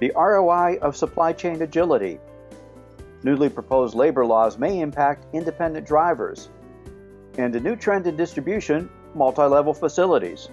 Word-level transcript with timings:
the 0.00 0.12
ROI 0.16 0.78
of 0.80 0.96
supply 0.96 1.32
chain 1.32 1.60
agility. 1.60 2.18
Newly 3.22 3.50
proposed 3.50 3.94
labor 3.94 4.24
laws 4.24 4.58
may 4.58 4.80
impact 4.80 5.26
independent 5.34 5.86
drivers. 5.86 6.48
And 7.36 7.54
a 7.54 7.60
new 7.60 7.76
trend 7.76 8.06
in 8.06 8.16
distribution 8.16 8.88
multi 9.14 9.42
level 9.42 9.74
facilities. 9.74 10.48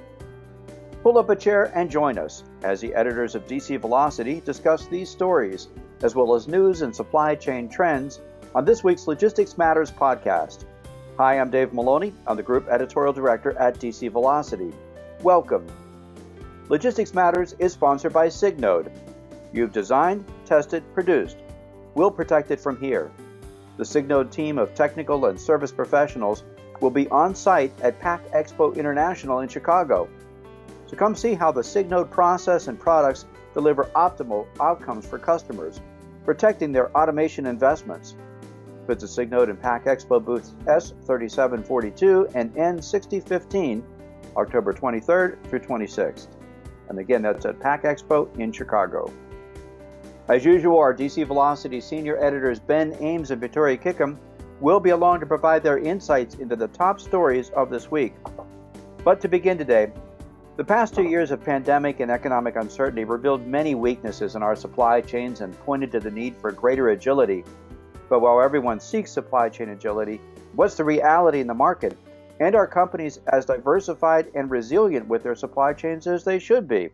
Pull 1.01 1.17
up 1.17 1.29
a 1.29 1.35
chair 1.35 1.71
and 1.73 1.89
join 1.89 2.17
us 2.17 2.43
as 2.63 2.81
the 2.81 2.93
editors 2.93 3.35
of 3.35 3.47
DC 3.47 3.79
Velocity 3.79 4.41
discuss 4.41 4.87
these 4.87 5.09
stories, 5.09 5.69
as 6.01 6.15
well 6.15 6.35
as 6.35 6.47
news 6.47 6.81
and 6.81 6.93
supply 6.93 7.35
chain 7.35 7.69
trends, 7.69 8.19
on 8.53 8.65
this 8.65 8.83
week's 8.83 9.07
Logistics 9.07 9.57
Matters 9.57 9.91
podcast. 9.91 10.65
Hi, 11.17 11.39
I'm 11.39 11.49
Dave 11.49 11.73
Maloney. 11.73 12.13
I'm 12.25 12.35
the 12.35 12.43
Group 12.43 12.67
Editorial 12.67 13.13
Director 13.13 13.57
at 13.57 13.79
DC 13.79 14.11
Velocity. 14.11 14.73
Welcome. 15.21 15.65
Logistics 16.67 17.13
Matters 17.13 17.55
is 17.59 17.71
sponsored 17.71 18.11
by 18.11 18.27
Signode. 18.27 18.91
You've 19.53 19.73
designed, 19.73 20.25
tested, 20.45 20.83
produced. 20.93 21.37
We'll 21.95 22.11
protect 22.11 22.51
it 22.51 22.59
from 22.59 22.79
here. 22.79 23.11
The 23.77 23.83
Signode 23.83 24.31
team 24.31 24.57
of 24.57 24.73
technical 24.73 25.25
and 25.25 25.39
service 25.39 25.71
professionals 25.71 26.43
will 26.81 26.91
be 26.91 27.07
on 27.09 27.33
site 27.35 27.79
at 27.81 27.99
Pack 27.99 28.25
Expo 28.31 28.75
International 28.75 29.39
in 29.39 29.49
Chicago. 29.49 30.07
So 30.87 30.95
come 30.95 31.15
see 31.15 31.33
how 31.33 31.51
the 31.51 31.61
Signode 31.61 32.09
process 32.09 32.67
and 32.67 32.79
products 32.79 33.25
deliver 33.53 33.85
optimal 33.95 34.47
outcomes 34.61 35.05
for 35.05 35.19
customers, 35.19 35.81
protecting 36.25 36.71
their 36.71 36.95
automation 36.97 37.45
investments. 37.45 38.15
Visit 38.87 39.29
Signode 39.29 39.49
and 39.49 39.61
Pack 39.61 39.85
Expo 39.85 40.23
booths 40.23 40.53
S3742 40.65 42.31
and 42.35 42.53
N6015 42.55 43.83
October 44.37 44.73
23rd 44.73 45.43
through 45.49 45.59
26th. 45.59 46.27
And 46.89 46.99
again, 46.99 47.21
that's 47.21 47.45
at 47.45 47.59
Pack 47.59 47.83
Expo 47.83 48.33
in 48.39 48.51
Chicago. 48.51 49.11
As 50.29 50.43
usual, 50.43 50.77
our 50.77 50.93
DC 50.93 51.25
Velocity 51.25 51.79
senior 51.79 52.21
editors 52.21 52.59
Ben 52.59 52.97
Ames 52.99 53.31
and 53.31 53.39
Victoria 53.39 53.77
Kickham 53.77 54.19
will 54.59 54.81
be 54.81 54.89
along 54.89 55.21
to 55.21 55.25
provide 55.25 55.63
their 55.63 55.77
insights 55.77 56.35
into 56.35 56.57
the 56.57 56.67
top 56.67 56.99
stories 56.99 57.49
of 57.51 57.69
this 57.69 57.89
week. 57.89 58.13
But 59.05 59.21
to 59.21 59.29
begin 59.29 59.57
today, 59.57 59.89
the 60.57 60.65
past 60.65 60.93
two 60.93 61.03
years 61.03 61.31
of 61.31 61.41
pandemic 61.41 62.01
and 62.01 62.11
economic 62.11 62.57
uncertainty 62.57 63.05
revealed 63.05 63.47
many 63.47 63.73
weaknesses 63.73 64.35
in 64.35 64.43
our 64.43 64.55
supply 64.55 64.99
chains 64.99 65.39
and 65.39 65.57
pointed 65.61 65.93
to 65.93 66.01
the 66.01 66.11
need 66.11 66.35
for 66.35 66.51
greater 66.51 66.89
agility. 66.89 67.45
But 68.09 68.19
while 68.19 68.41
everyone 68.41 68.81
seeks 68.81 69.13
supply 69.13 69.47
chain 69.47 69.69
agility, 69.69 70.19
what's 70.55 70.75
the 70.75 70.83
reality 70.83 71.39
in 71.39 71.47
the 71.47 71.53
market? 71.53 71.97
And 72.41 72.53
are 72.53 72.67
companies 72.67 73.21
as 73.31 73.45
diversified 73.45 74.29
and 74.35 74.51
resilient 74.51 75.07
with 75.07 75.23
their 75.23 75.35
supply 75.35 75.71
chains 75.71 76.05
as 76.05 76.25
they 76.25 76.37
should 76.37 76.67
be? 76.67 76.89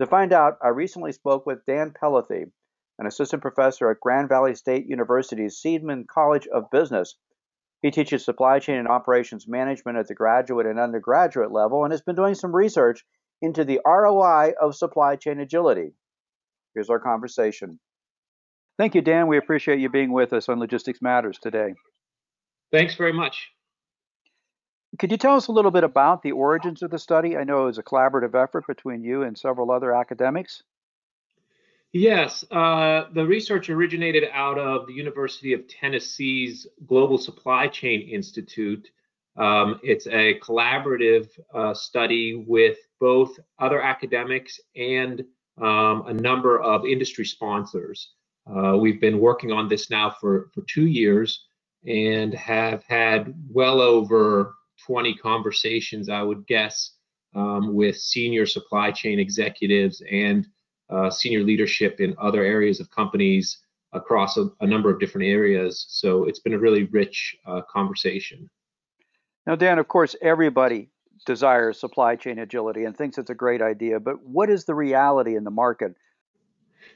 To 0.00 0.06
find 0.06 0.32
out, 0.32 0.56
I 0.62 0.68
recently 0.68 1.12
spoke 1.12 1.44
with 1.44 1.66
Dan 1.66 1.92
Pellathy, 1.92 2.50
an 2.98 3.06
assistant 3.06 3.42
professor 3.42 3.90
at 3.90 4.00
Grand 4.00 4.30
Valley 4.30 4.54
State 4.54 4.86
University's 4.86 5.60
Seidman 5.62 6.06
College 6.06 6.46
of 6.46 6.70
Business. 6.70 7.16
He 7.82 7.90
teaches 7.90 8.24
supply 8.24 8.60
chain 8.60 8.76
and 8.76 8.88
operations 8.88 9.46
management 9.46 9.98
at 9.98 10.08
the 10.08 10.14
graduate 10.14 10.64
and 10.64 10.80
undergraduate 10.80 11.52
level 11.52 11.84
and 11.84 11.92
has 11.92 12.00
been 12.00 12.16
doing 12.16 12.34
some 12.34 12.56
research 12.56 13.04
into 13.42 13.62
the 13.62 13.80
ROI 13.84 14.54
of 14.58 14.74
supply 14.74 15.16
chain 15.16 15.38
agility. 15.38 15.92
Here's 16.74 16.88
our 16.88 17.00
conversation. 17.00 17.78
Thank 18.78 18.94
you, 18.94 19.02
Dan. 19.02 19.28
We 19.28 19.36
appreciate 19.36 19.80
you 19.80 19.90
being 19.90 20.12
with 20.12 20.32
us 20.32 20.48
on 20.48 20.60
Logistics 20.60 21.02
Matters 21.02 21.38
today. 21.42 21.74
Thanks 22.72 22.94
very 22.94 23.12
much. 23.12 23.50
Could 24.98 25.10
you 25.10 25.16
tell 25.16 25.36
us 25.36 25.46
a 25.46 25.52
little 25.52 25.70
bit 25.70 25.84
about 25.84 26.22
the 26.22 26.32
origins 26.32 26.82
of 26.82 26.90
the 26.90 26.98
study? 26.98 27.36
I 27.36 27.44
know 27.44 27.62
it 27.62 27.66
was 27.66 27.78
a 27.78 27.82
collaborative 27.82 28.34
effort 28.34 28.66
between 28.66 29.04
you 29.04 29.22
and 29.22 29.38
several 29.38 29.70
other 29.70 29.94
academics. 29.94 30.62
Yes, 31.92 32.44
uh, 32.50 33.04
the 33.14 33.26
research 33.26 33.68
originated 33.68 34.24
out 34.32 34.58
of 34.58 34.86
the 34.86 34.92
University 34.92 35.52
of 35.52 35.66
Tennessee's 35.66 36.66
Global 36.86 37.18
Supply 37.18 37.66
Chain 37.66 38.02
Institute. 38.02 38.88
Um, 39.36 39.80
it's 39.82 40.06
a 40.06 40.38
collaborative 40.40 41.28
uh, 41.52 41.74
study 41.74 42.44
with 42.46 42.78
both 43.00 43.38
other 43.58 43.80
academics 43.80 44.60
and 44.76 45.24
um, 45.60 46.04
a 46.06 46.12
number 46.12 46.60
of 46.60 46.86
industry 46.86 47.24
sponsors. 47.24 48.12
Uh, 48.46 48.76
we've 48.76 49.00
been 49.00 49.18
working 49.18 49.50
on 49.50 49.68
this 49.68 49.90
now 49.90 50.14
for, 50.20 50.50
for 50.54 50.62
two 50.68 50.86
years 50.86 51.46
and 51.86 52.34
have 52.34 52.84
had 52.84 53.34
well 53.48 53.80
over 53.80 54.54
20 54.90 55.14
conversations, 55.14 56.08
I 56.08 56.20
would 56.20 56.48
guess, 56.48 56.94
um, 57.36 57.74
with 57.74 57.96
senior 57.96 58.44
supply 58.44 58.90
chain 58.90 59.20
executives 59.20 60.02
and 60.10 60.48
uh, 60.88 61.10
senior 61.10 61.44
leadership 61.44 62.00
in 62.00 62.16
other 62.20 62.42
areas 62.42 62.80
of 62.80 62.90
companies 62.90 63.58
across 63.92 64.36
a, 64.36 64.50
a, 64.60 64.66
number 64.66 64.90
of 64.90 64.98
different 64.98 65.28
areas. 65.28 65.86
So 65.88 66.24
it's 66.24 66.40
been 66.40 66.54
a 66.54 66.58
really 66.58 66.84
rich 66.86 67.36
uh, 67.46 67.60
conversation. 67.72 68.50
Now, 69.46 69.54
Dan, 69.54 69.78
of 69.78 69.86
course, 69.86 70.16
everybody 70.20 70.90
desires 71.24 71.78
supply 71.78 72.16
chain 72.16 72.40
agility 72.40 72.82
and 72.82 72.96
thinks 72.96 73.16
it's 73.16 73.30
a 73.30 73.34
great 73.34 73.62
idea, 73.62 74.00
but 74.00 74.20
what 74.24 74.50
is 74.50 74.64
the 74.64 74.74
reality 74.74 75.36
in 75.36 75.44
the 75.44 75.52
market? 75.52 75.94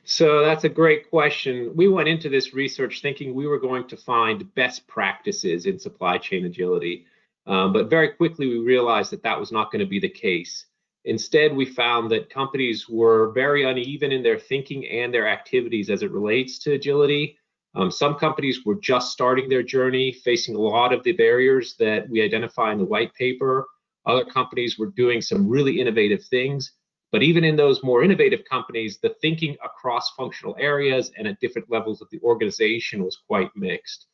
So 0.03 0.45
that's 0.45 0.65
a 0.65 0.69
great 0.69 1.09
question. 1.11 1.71
We 1.77 1.87
went 1.87 2.09
into 2.09 2.29
this 2.29 2.55
research 2.55 3.03
thinking 3.03 3.35
we 3.35 3.47
were 3.47 3.61
going 3.61 3.87
to 3.87 3.97
find 3.97 4.53
best 4.57 4.89
practices 4.89 5.67
in 5.67 5.79
supply 5.79 6.19
chain 6.19 6.45
agility, 6.45 7.07
um, 7.47 7.73
but 7.73 7.91
very 7.91 8.11
quickly 8.11 8.47
we 8.47 8.59
realized 8.59 9.13
that 9.13 9.23
that 9.23 9.39
was 9.39 9.53
not 9.53 9.71
going 9.71 9.81
to 9.81 9.87
be 9.87 10.01
the 10.01 10.09
case. 10.09 10.67
Instead, 11.05 11.55
we 11.55 11.67
found 11.67 12.11
that 12.11 12.31
companies 12.31 12.89
were 12.89 13.31
very 13.33 13.65
uneven 13.65 14.11
in 14.11 14.23
their 14.23 14.39
thinking 14.39 14.87
and 14.89 15.13
their 15.13 15.29
activities 15.29 15.91
as 15.91 16.03
it 16.03 16.11
relates 16.11 16.59
to 16.59 16.73
agility. 16.73 17.37
Um, 17.75 17.91
some 17.91 18.15
companies 18.15 18.65
were 18.65 18.77
just 18.77 19.13
starting 19.13 19.49
their 19.49 19.63
journey, 19.63 20.13
facing 20.13 20.55
a 20.55 20.61
lot 20.61 20.93
of 20.93 21.03
the 21.03 21.13
barriers 21.13 21.75
that 21.79 22.09
we 22.09 22.23
identify 22.23 22.73
in 22.73 22.79
the 22.79 22.85
white 22.85 23.13
paper. 23.15 23.67
Other 24.07 24.25
companies 24.25 24.79
were 24.79 24.87
doing 24.87 25.21
some 25.21 25.49
really 25.49 25.81
innovative 25.81 26.25
things. 26.25 26.73
But 27.13 27.23
even 27.23 27.45
in 27.45 27.55
those 27.55 27.83
more 27.85 28.03
innovative 28.03 28.45
companies, 28.51 28.99
the 28.99 29.15
thinking 29.21 29.57
across 29.65 30.11
functional 30.17 30.57
areas 30.59 31.13
and 31.17 31.29
at 31.29 31.39
different 31.39 31.71
levels 31.71 32.01
of 32.01 32.09
the 32.11 32.21
organization 32.23 33.05
was 33.05 33.19
quite 33.29 33.51
mixed. 33.55 34.07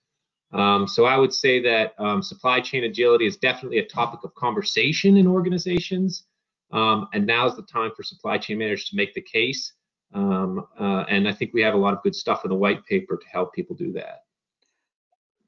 Um, 0.52 0.88
so 0.88 1.04
I 1.04 1.16
would 1.16 1.32
say 1.32 1.60
that 1.62 1.94
um, 1.98 2.22
supply 2.22 2.60
chain 2.60 2.84
agility 2.84 3.26
is 3.26 3.36
definitely 3.36 3.78
a 3.78 3.86
topic 3.86 4.20
of 4.24 4.34
conversation 4.34 5.16
in 5.16 5.26
organizations. 5.26 6.24
Um, 6.72 7.08
and 7.12 7.26
now's 7.26 7.56
the 7.56 7.62
time 7.62 7.90
for 7.96 8.02
supply 8.02 8.38
chain 8.38 8.58
managers 8.58 8.88
to 8.90 8.96
make 8.96 9.14
the 9.14 9.20
case. 9.20 9.72
Um, 10.12 10.66
uh, 10.78 11.04
and 11.08 11.28
I 11.28 11.32
think 11.32 11.52
we 11.52 11.62
have 11.62 11.74
a 11.74 11.78
lot 11.78 11.94
of 11.94 12.02
good 12.02 12.14
stuff 12.14 12.44
in 12.44 12.50
the 12.50 12.56
white 12.56 12.84
paper 12.86 13.16
to 13.16 13.28
help 13.28 13.54
people 13.54 13.76
do 13.76 13.92
that. 13.92 14.24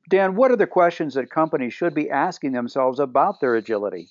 Dan, 0.08 0.34
what 0.34 0.50
are 0.50 0.56
the 0.56 0.66
questions 0.66 1.14
that 1.14 1.30
companies 1.30 1.72
should 1.72 1.94
be 1.94 2.10
asking 2.10 2.52
themselves 2.52 2.98
about 2.98 3.40
their 3.40 3.56
agility? 3.56 4.10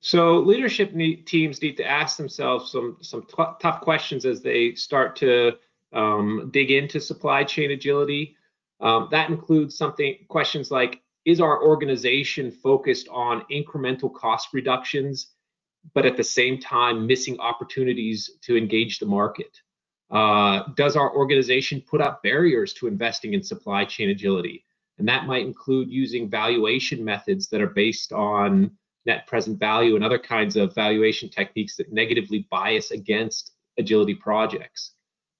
So 0.00 0.38
leadership 0.38 0.94
need, 0.94 1.26
teams 1.26 1.62
need 1.62 1.76
to 1.78 1.86
ask 1.86 2.18
themselves 2.18 2.70
some 2.70 2.98
some 3.00 3.22
t- 3.22 3.52
tough 3.60 3.80
questions 3.80 4.26
as 4.26 4.42
they 4.42 4.74
start 4.74 5.16
to 5.16 5.52
um, 5.94 6.50
dig 6.52 6.70
into 6.70 7.00
supply 7.00 7.44
chain 7.44 7.70
agility. 7.70 8.36
Um, 8.84 9.08
that 9.10 9.30
includes 9.30 9.76
something 9.76 10.18
questions 10.28 10.70
like: 10.70 11.02
Is 11.24 11.40
our 11.40 11.62
organization 11.62 12.52
focused 12.52 13.08
on 13.10 13.44
incremental 13.50 14.12
cost 14.14 14.48
reductions 14.52 15.34
but 15.92 16.06
at 16.06 16.16
the 16.16 16.24
same 16.24 16.58
time 16.58 17.06
missing 17.06 17.38
opportunities 17.40 18.30
to 18.42 18.56
engage 18.56 18.98
the 18.98 19.06
market? 19.06 19.60
Uh, 20.10 20.62
does 20.76 20.96
our 20.96 21.14
organization 21.14 21.82
put 21.86 22.00
up 22.00 22.22
barriers 22.22 22.72
to 22.74 22.86
investing 22.86 23.34
in 23.34 23.42
supply 23.42 23.84
chain 23.84 24.10
agility? 24.10 24.64
And 24.98 25.08
that 25.08 25.26
might 25.26 25.44
include 25.44 25.90
using 25.90 26.30
valuation 26.30 27.04
methods 27.04 27.48
that 27.48 27.60
are 27.60 27.68
based 27.68 28.12
on 28.12 28.70
net 29.06 29.26
present 29.26 29.58
value 29.58 29.96
and 29.96 30.04
other 30.04 30.18
kinds 30.18 30.56
of 30.56 30.74
valuation 30.74 31.28
techniques 31.28 31.76
that 31.76 31.92
negatively 31.92 32.46
bias 32.50 32.90
against 32.90 33.52
agility 33.78 34.14
projects. 34.14 34.92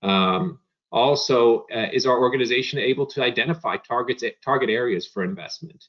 Um, 0.02 0.58
also, 0.94 1.66
uh, 1.74 1.88
is 1.92 2.06
our 2.06 2.20
organization 2.20 2.78
able 2.78 3.04
to 3.04 3.20
identify 3.20 3.76
targets 3.76 4.22
target 4.44 4.70
areas 4.70 5.04
for 5.04 5.24
investment? 5.24 5.88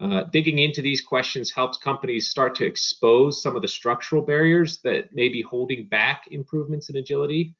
Uh, 0.00 0.24
digging 0.32 0.58
into 0.58 0.82
these 0.82 1.00
questions 1.00 1.52
helps 1.52 1.78
companies 1.78 2.30
start 2.30 2.56
to 2.56 2.66
expose 2.66 3.40
some 3.40 3.54
of 3.54 3.62
the 3.62 3.68
structural 3.68 4.20
barriers 4.20 4.78
that 4.78 5.14
may 5.14 5.28
be 5.28 5.40
holding 5.40 5.86
back 5.86 6.24
improvements 6.32 6.90
in 6.90 6.96
agility. 6.96 7.54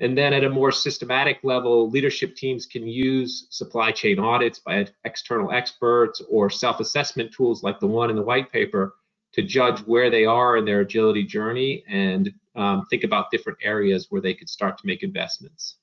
And 0.00 0.16
then 0.16 0.32
at 0.32 0.42
a 0.42 0.48
more 0.48 0.72
systematic 0.72 1.38
level, 1.42 1.90
leadership 1.90 2.34
teams 2.34 2.64
can 2.64 2.86
use 2.86 3.46
supply 3.50 3.92
chain 3.92 4.18
audits 4.18 4.58
by 4.58 4.86
external 5.04 5.52
experts 5.52 6.22
or 6.30 6.48
self 6.48 6.80
assessment 6.80 7.30
tools 7.34 7.62
like 7.62 7.78
the 7.78 7.86
one 7.86 8.08
in 8.08 8.16
the 8.16 8.22
white 8.22 8.50
paper 8.50 8.94
to 9.34 9.42
judge 9.42 9.80
where 9.80 10.08
they 10.08 10.24
are 10.24 10.56
in 10.56 10.64
their 10.64 10.80
agility 10.80 11.24
journey 11.24 11.84
and 11.88 12.32
um, 12.54 12.86
think 12.88 13.04
about 13.04 13.30
different 13.30 13.58
areas 13.62 14.06
where 14.08 14.22
they 14.22 14.32
could 14.32 14.48
start 14.48 14.78
to 14.78 14.86
make 14.86 15.02
investments. 15.02 15.76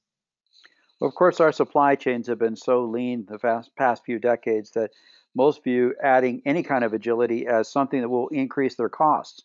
Of 1.01 1.15
course, 1.15 1.39
our 1.39 1.53
supply 1.53 1.95
chains 1.95 2.27
have 2.27 2.39
been 2.39 2.57
so 2.57 2.83
lean 2.83 3.25
the 3.25 3.63
past 3.77 4.03
few 4.05 4.19
decades 4.19 4.71
that 4.71 4.91
most 5.33 5.63
view 5.63 5.95
adding 6.03 6.41
any 6.45 6.61
kind 6.63 6.83
of 6.83 6.93
agility 6.93 7.47
as 7.47 7.71
something 7.71 8.01
that 8.01 8.09
will 8.09 8.27
increase 8.29 8.75
their 8.75 8.89
costs. 8.89 9.43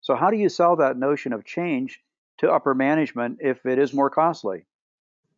So, 0.00 0.14
how 0.14 0.30
do 0.30 0.36
you 0.36 0.48
sell 0.48 0.76
that 0.76 0.96
notion 0.96 1.32
of 1.32 1.44
change 1.44 2.00
to 2.38 2.52
upper 2.52 2.74
management 2.74 3.38
if 3.40 3.66
it 3.66 3.78
is 3.78 3.92
more 3.92 4.10
costly? 4.10 4.64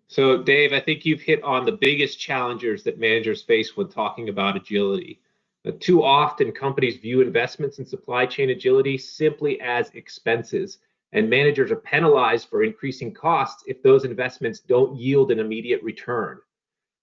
So, 0.08 0.42
Dave, 0.42 0.72
I 0.72 0.80
think 0.80 1.06
you've 1.06 1.22
hit 1.22 1.42
on 1.42 1.64
the 1.64 1.72
biggest 1.72 2.18
challengers 2.18 2.82
that 2.84 2.98
managers 2.98 3.42
face 3.42 3.76
when 3.76 3.88
talking 3.88 4.28
about 4.28 4.56
agility. 4.56 5.20
Uh, 5.66 5.72
too 5.80 6.04
often, 6.04 6.52
companies 6.52 6.98
view 6.98 7.22
investments 7.22 7.78
in 7.78 7.86
supply 7.86 8.26
chain 8.26 8.50
agility 8.50 8.98
simply 8.98 9.60
as 9.62 9.90
expenses, 9.90 10.78
and 11.14 11.30
managers 11.30 11.70
are 11.70 11.76
penalized 11.76 12.48
for 12.48 12.62
increasing 12.62 13.14
costs 13.14 13.64
if 13.66 13.82
those 13.82 14.04
investments 14.04 14.60
don't 14.60 14.96
yield 14.96 15.30
an 15.30 15.38
immediate 15.38 15.82
return. 15.82 16.38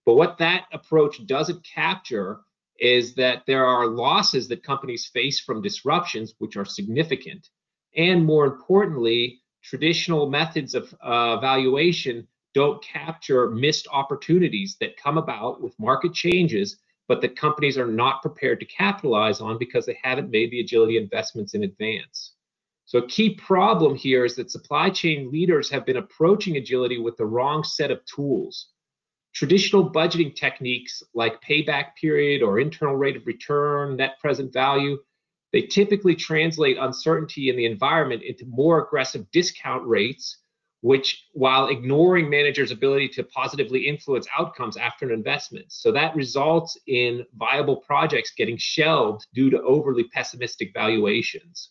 But 0.06 0.16
what 0.16 0.38
that 0.38 0.66
approach 0.72 1.26
doesn't 1.26 1.66
capture 1.66 2.42
is 2.80 3.16
that 3.16 3.44
there 3.48 3.66
are 3.66 3.88
losses 3.88 4.48
that 4.50 4.64
companies 4.64 5.08
face 5.08 5.40
from 5.40 5.62
disruptions, 5.62 6.36
which 6.38 6.58
are 6.58 6.66
significant. 6.66 7.50
And 7.96 8.24
more 8.24 8.46
importantly, 8.46 9.40
traditional 9.64 10.30
methods 10.30 10.76
of 10.76 10.94
uh, 11.02 11.38
valuation 11.40 12.28
don't 12.54 12.84
capture 12.84 13.50
missed 13.50 13.88
opportunities 13.92 14.78
that 14.82 14.98
come 14.98 15.18
about 15.18 15.62
with 15.62 15.80
market 15.80 16.14
changes 16.14 16.78
but 17.12 17.20
that 17.20 17.36
companies 17.36 17.78
are 17.78 17.88
not 17.88 18.22
prepared 18.22 18.58
to 18.58 18.66
capitalize 18.66 19.42
on 19.42 19.58
because 19.58 19.86
they 19.86 19.98
haven't 20.02 20.30
made 20.30 20.50
the 20.50 20.62
agility 20.62 20.96
investments 20.96 21.54
in 21.54 21.66
advance. 21.66 22.36
So, 22.92 23.00
a 23.00 23.08
key 23.08 23.36
problem 23.36 23.96
here 23.96 24.26
is 24.26 24.36
that 24.36 24.52
supply 24.52 24.90
chain 24.90 25.32
leaders 25.32 25.70
have 25.70 25.86
been 25.86 25.96
approaching 25.96 26.58
agility 26.58 27.00
with 27.00 27.16
the 27.16 27.26
wrong 27.26 27.64
set 27.64 27.90
of 27.90 28.04
tools. 28.04 28.68
Traditional 29.34 29.90
budgeting 29.90 30.36
techniques 30.36 31.02
like 31.14 31.42
payback 31.42 31.96
period 31.96 32.42
or 32.42 32.60
internal 32.60 32.98
rate 32.98 33.16
of 33.16 33.26
return, 33.26 33.96
net 33.96 34.20
present 34.20 34.52
value, 34.52 34.98
they 35.54 35.62
typically 35.62 36.16
translate 36.16 36.76
uncertainty 36.78 37.48
in 37.48 37.56
the 37.56 37.64
environment 37.64 38.24
into 38.24 38.46
more 38.46 38.84
aggressive 38.86 39.26
discount 39.32 39.88
rates 39.88 40.40
which 40.82 41.28
while 41.32 41.70
ignoring 41.70 42.30
managers' 42.30 42.72
ability 42.72 43.08
to 43.08 43.24
positively 43.24 43.88
influence 43.88 44.28
outcomes 44.38 44.76
after 44.76 45.06
an 45.06 45.14
investment. 45.14 45.72
So 45.72 45.94
that 45.94 46.14
results 46.14 46.78
in 46.88 47.26
viable 47.36 47.78
projects 47.78 48.34
getting 48.36 48.58
shelved 48.58 49.28
due 49.34 49.50
to 49.50 49.62
overly 49.62 50.10
pessimistic 50.10 50.74
valuations. 50.74 51.70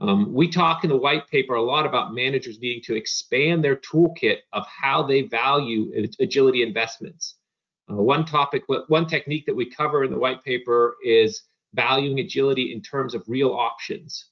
Um, 0.00 0.32
we 0.32 0.48
talk 0.48 0.84
in 0.84 0.90
the 0.90 0.96
white 0.96 1.28
paper 1.28 1.54
a 1.54 1.62
lot 1.62 1.86
about 1.86 2.14
managers 2.14 2.58
needing 2.60 2.82
to 2.84 2.96
expand 2.96 3.62
their 3.64 3.76
toolkit 3.76 4.38
of 4.52 4.66
how 4.66 5.02
they 5.02 5.22
value 5.22 5.92
agility 6.20 6.62
investments. 6.62 7.36
Uh, 7.90 7.96
one 7.96 8.24
topic, 8.24 8.64
one 8.88 9.06
technique 9.06 9.46
that 9.46 9.54
we 9.54 9.70
cover 9.70 10.04
in 10.04 10.10
the 10.10 10.18
white 10.18 10.42
paper 10.44 10.96
is 11.04 11.42
valuing 11.74 12.20
agility 12.20 12.72
in 12.72 12.82
terms 12.82 13.14
of 13.14 13.22
real 13.28 13.52
options. 13.52 14.26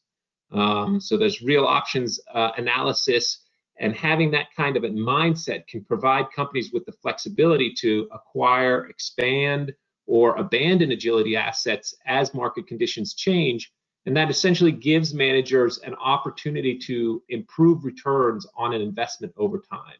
Um, 0.52 1.00
so 1.00 1.16
there's 1.16 1.42
real 1.42 1.64
options 1.64 2.20
uh, 2.34 2.50
analysis 2.56 3.44
and 3.78 3.94
having 3.94 4.30
that 4.32 4.48
kind 4.56 4.76
of 4.76 4.84
a 4.84 4.88
mindset 4.90 5.66
can 5.66 5.84
provide 5.84 6.26
companies 6.34 6.70
with 6.72 6.84
the 6.86 6.92
flexibility 6.92 7.72
to 7.80 8.08
acquire, 8.12 8.86
expand, 8.86 9.72
or 10.06 10.36
abandon 10.36 10.92
agility 10.92 11.36
assets 11.36 11.94
as 12.06 12.34
market 12.34 12.66
conditions 12.66 13.14
change. 13.14 13.72
And 14.06 14.16
that 14.16 14.30
essentially 14.30 14.72
gives 14.72 15.12
managers 15.12 15.78
an 15.78 15.94
opportunity 15.94 16.78
to 16.78 17.22
improve 17.28 17.84
returns 17.84 18.46
on 18.56 18.72
an 18.72 18.80
investment 18.80 19.34
over 19.36 19.58
time. 19.58 19.96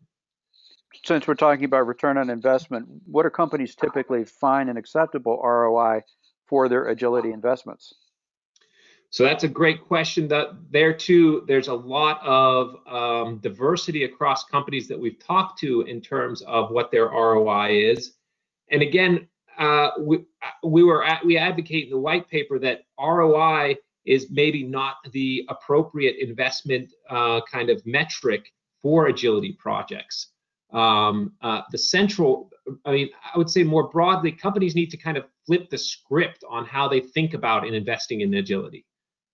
Since 1.04 1.26
we're 1.26 1.34
talking 1.34 1.64
about 1.64 1.86
return 1.86 2.18
on 2.18 2.30
investment, 2.30 2.88
what 3.06 3.22
do 3.22 3.30
companies 3.30 3.74
typically 3.74 4.24
find 4.24 4.68
an 4.68 4.76
acceptable 4.76 5.40
ROI 5.42 6.02
for 6.46 6.68
their 6.68 6.88
agility 6.88 7.30
investments? 7.30 7.94
So 9.10 9.24
that's 9.24 9.44
a 9.44 9.48
great 9.48 9.82
question. 9.82 10.28
That 10.28 10.48
there 10.70 10.92
too, 10.92 11.44
there's 11.46 11.68
a 11.68 11.74
lot 11.74 12.20
of 12.24 12.76
um, 12.86 13.38
diversity 13.38 14.04
across 14.04 14.44
companies 14.44 14.86
that 14.88 14.98
we've 14.98 15.18
talked 15.18 15.58
to 15.60 15.82
in 15.82 16.00
terms 16.00 16.42
of 16.42 16.70
what 16.70 16.90
their 16.90 17.06
ROI 17.06 17.90
is. 17.90 18.12
And 18.70 18.82
again, 18.82 19.28
uh, 19.58 19.90
we 19.98 20.24
we 20.62 20.84
were 20.84 21.04
at, 21.04 21.24
we 21.24 21.36
advocate 21.36 21.84
in 21.84 21.90
the 21.90 21.98
white 21.98 22.28
paper 22.28 22.58
that 22.60 22.82
ROI 23.00 23.76
is 24.04 24.30
maybe 24.30 24.62
not 24.62 24.96
the 25.12 25.44
appropriate 25.48 26.16
investment 26.18 26.92
uh, 27.08 27.40
kind 27.50 27.70
of 27.70 27.84
metric 27.86 28.52
for 28.82 29.06
agility 29.06 29.52
projects. 29.52 30.28
Um, 30.72 31.32
uh, 31.42 31.62
the 31.70 31.78
central, 31.78 32.50
I 32.84 32.92
mean, 32.92 33.08
I 33.34 33.36
would 33.36 33.50
say 33.50 33.62
more 33.62 33.88
broadly, 33.88 34.32
companies 34.32 34.74
need 34.74 34.90
to 34.90 34.96
kind 34.96 35.16
of 35.16 35.24
flip 35.46 35.68
the 35.68 35.78
script 35.78 36.44
on 36.48 36.64
how 36.64 36.88
they 36.88 37.00
think 37.00 37.34
about 37.34 37.66
in 37.66 37.74
investing 37.74 38.20
in 38.20 38.32
agility. 38.34 38.86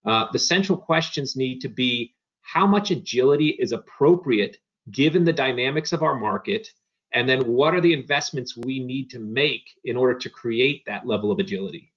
Uh, 0.04 0.26
the 0.32 0.38
central 0.38 0.78
questions 0.78 1.36
need 1.36 1.60
to 1.60 1.68
be 1.68 2.14
how 2.42 2.66
much 2.66 2.90
agility 2.90 3.48
is 3.48 3.72
appropriate 3.72 4.58
given 4.90 5.24
the 5.24 5.32
dynamics 5.32 5.92
of 5.92 6.02
our 6.02 6.14
market, 6.14 6.68
and 7.12 7.28
then 7.28 7.40
what 7.46 7.74
are 7.74 7.80
the 7.80 7.92
investments 7.92 8.56
we 8.56 8.78
need 8.78 9.10
to 9.10 9.18
make 9.18 9.68
in 9.84 9.96
order 9.96 10.16
to 10.18 10.30
create 10.30 10.84
that 10.86 11.06
level 11.06 11.32
of 11.32 11.38
agility. 11.38 11.92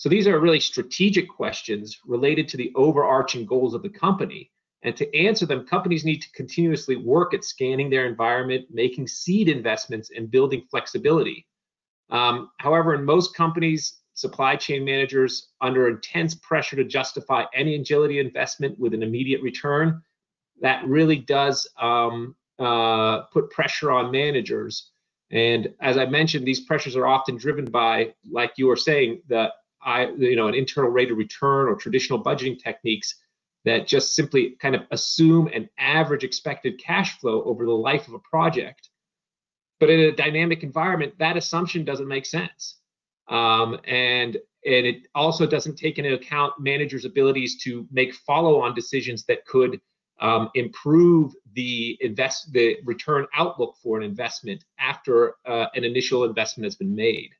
So 0.00 0.08
these 0.08 0.26
are 0.26 0.40
really 0.40 0.60
strategic 0.60 1.28
questions 1.28 2.00
related 2.06 2.48
to 2.48 2.56
the 2.56 2.72
overarching 2.74 3.44
goals 3.44 3.74
of 3.74 3.82
the 3.82 3.90
company. 3.90 4.50
And 4.80 4.96
to 4.96 5.14
answer 5.14 5.44
them, 5.44 5.66
companies 5.66 6.06
need 6.06 6.22
to 6.22 6.32
continuously 6.32 6.96
work 6.96 7.34
at 7.34 7.44
scanning 7.44 7.90
their 7.90 8.06
environment, 8.06 8.64
making 8.70 9.08
seed 9.08 9.46
investments, 9.46 10.10
and 10.16 10.30
building 10.30 10.64
flexibility. 10.70 11.46
Um, 12.08 12.50
however, 12.60 12.94
in 12.94 13.04
most 13.04 13.34
companies, 13.34 13.98
supply 14.14 14.56
chain 14.56 14.86
managers 14.86 15.50
under 15.60 15.88
intense 15.88 16.34
pressure 16.34 16.76
to 16.76 16.84
justify 16.84 17.44
any 17.54 17.74
agility 17.74 18.20
investment 18.20 18.78
with 18.78 18.94
an 18.94 19.02
immediate 19.02 19.42
return, 19.42 20.00
that 20.62 20.82
really 20.86 21.16
does 21.16 21.68
um, 21.78 22.34
uh, 22.58 23.24
put 23.34 23.50
pressure 23.50 23.90
on 23.90 24.10
managers. 24.10 24.92
And 25.30 25.74
as 25.82 25.98
I 25.98 26.06
mentioned, 26.06 26.46
these 26.46 26.60
pressures 26.60 26.96
are 26.96 27.06
often 27.06 27.36
driven 27.36 27.66
by, 27.66 28.14
like 28.30 28.52
you 28.56 28.66
were 28.66 28.76
saying, 28.76 29.20
that 29.28 29.52
I, 29.82 30.08
you 30.10 30.36
know, 30.36 30.48
an 30.48 30.54
internal 30.54 30.90
rate 30.90 31.10
of 31.10 31.18
return 31.18 31.68
or 31.68 31.76
traditional 31.76 32.22
budgeting 32.22 32.62
techniques 32.62 33.14
that 33.64 33.86
just 33.86 34.14
simply 34.14 34.56
kind 34.60 34.74
of 34.74 34.82
assume 34.90 35.48
an 35.48 35.68
average 35.78 36.24
expected 36.24 36.78
cash 36.78 37.18
flow 37.18 37.42
over 37.44 37.66
the 37.66 37.72
life 37.72 38.08
of 38.08 38.14
a 38.14 38.18
project. 38.18 38.88
But 39.78 39.90
in 39.90 40.00
a 40.00 40.12
dynamic 40.12 40.62
environment, 40.62 41.14
that 41.18 41.36
assumption 41.36 41.84
doesn't 41.84 42.08
make 42.08 42.26
sense. 42.26 42.76
Um, 43.28 43.78
and 43.84 44.36
and 44.66 44.86
it 44.86 45.06
also 45.14 45.46
doesn't 45.46 45.76
take 45.76 45.98
into 45.98 46.12
account 46.12 46.54
managers' 46.58 47.06
abilities 47.06 47.62
to 47.62 47.86
make 47.90 48.12
follow-on 48.14 48.74
decisions 48.74 49.24
that 49.24 49.46
could 49.46 49.80
um, 50.20 50.50
improve 50.54 51.32
the 51.54 51.96
invest 52.00 52.52
the 52.52 52.76
return 52.84 53.26
outlook 53.34 53.76
for 53.82 53.96
an 53.96 54.02
investment 54.02 54.64
after 54.78 55.36
uh, 55.46 55.66
an 55.74 55.84
initial 55.84 56.24
investment 56.24 56.66
has 56.66 56.76
been 56.76 56.94
made. 56.94 57.30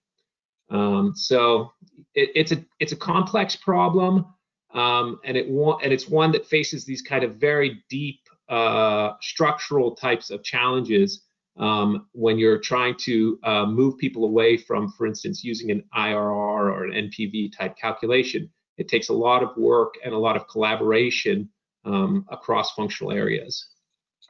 Um, 0.71 1.13
so 1.17 1.73
it, 2.15 2.31
it's 2.35 2.53
a 2.53 2.65
it's 2.79 2.93
a 2.93 2.97
complex 2.97 3.57
problem, 3.57 4.27
um, 4.75 5.21
and 5.25 5.37
it 5.37 5.47
and 5.49 5.93
it's 5.93 6.09
one 6.09 6.33
that 6.33 6.47
faces 6.47 6.85
these 6.85 7.03
kind 7.03 7.25
of 7.25 7.37
very 7.37 7.83
deep 7.89 8.21
uh, 8.49 9.13
structural 9.21 9.95
types 9.95 10.31
of 10.31 10.43
challenges 10.43 11.23
um, 11.59 12.07
when 12.13 12.39
you're 12.39 12.59
trying 12.59 12.97
to 12.97 13.39
uh, 13.45 13.67
move 13.67 13.99
people 13.99 14.25
away 14.25 14.57
from, 14.57 14.91
for 14.93 15.07
instance, 15.07 15.45
using 15.45 15.71
an 15.71 15.85
IRR 15.97 16.33
or 16.33 16.85
an 16.85 17.11
NPV 17.11 17.57
type 17.57 17.77
calculation. 17.77 18.51
It 18.79 18.89
takes 18.89 19.09
a 19.09 19.13
lot 19.13 19.43
of 19.43 19.57
work 19.57 19.95
and 20.05 20.15
a 20.15 20.19
lot 20.19 20.37
of 20.37 20.49
collaboration 20.49 21.51
um, 21.85 22.25
across 22.31 22.73
functional 22.73 23.13
areas. 23.13 23.67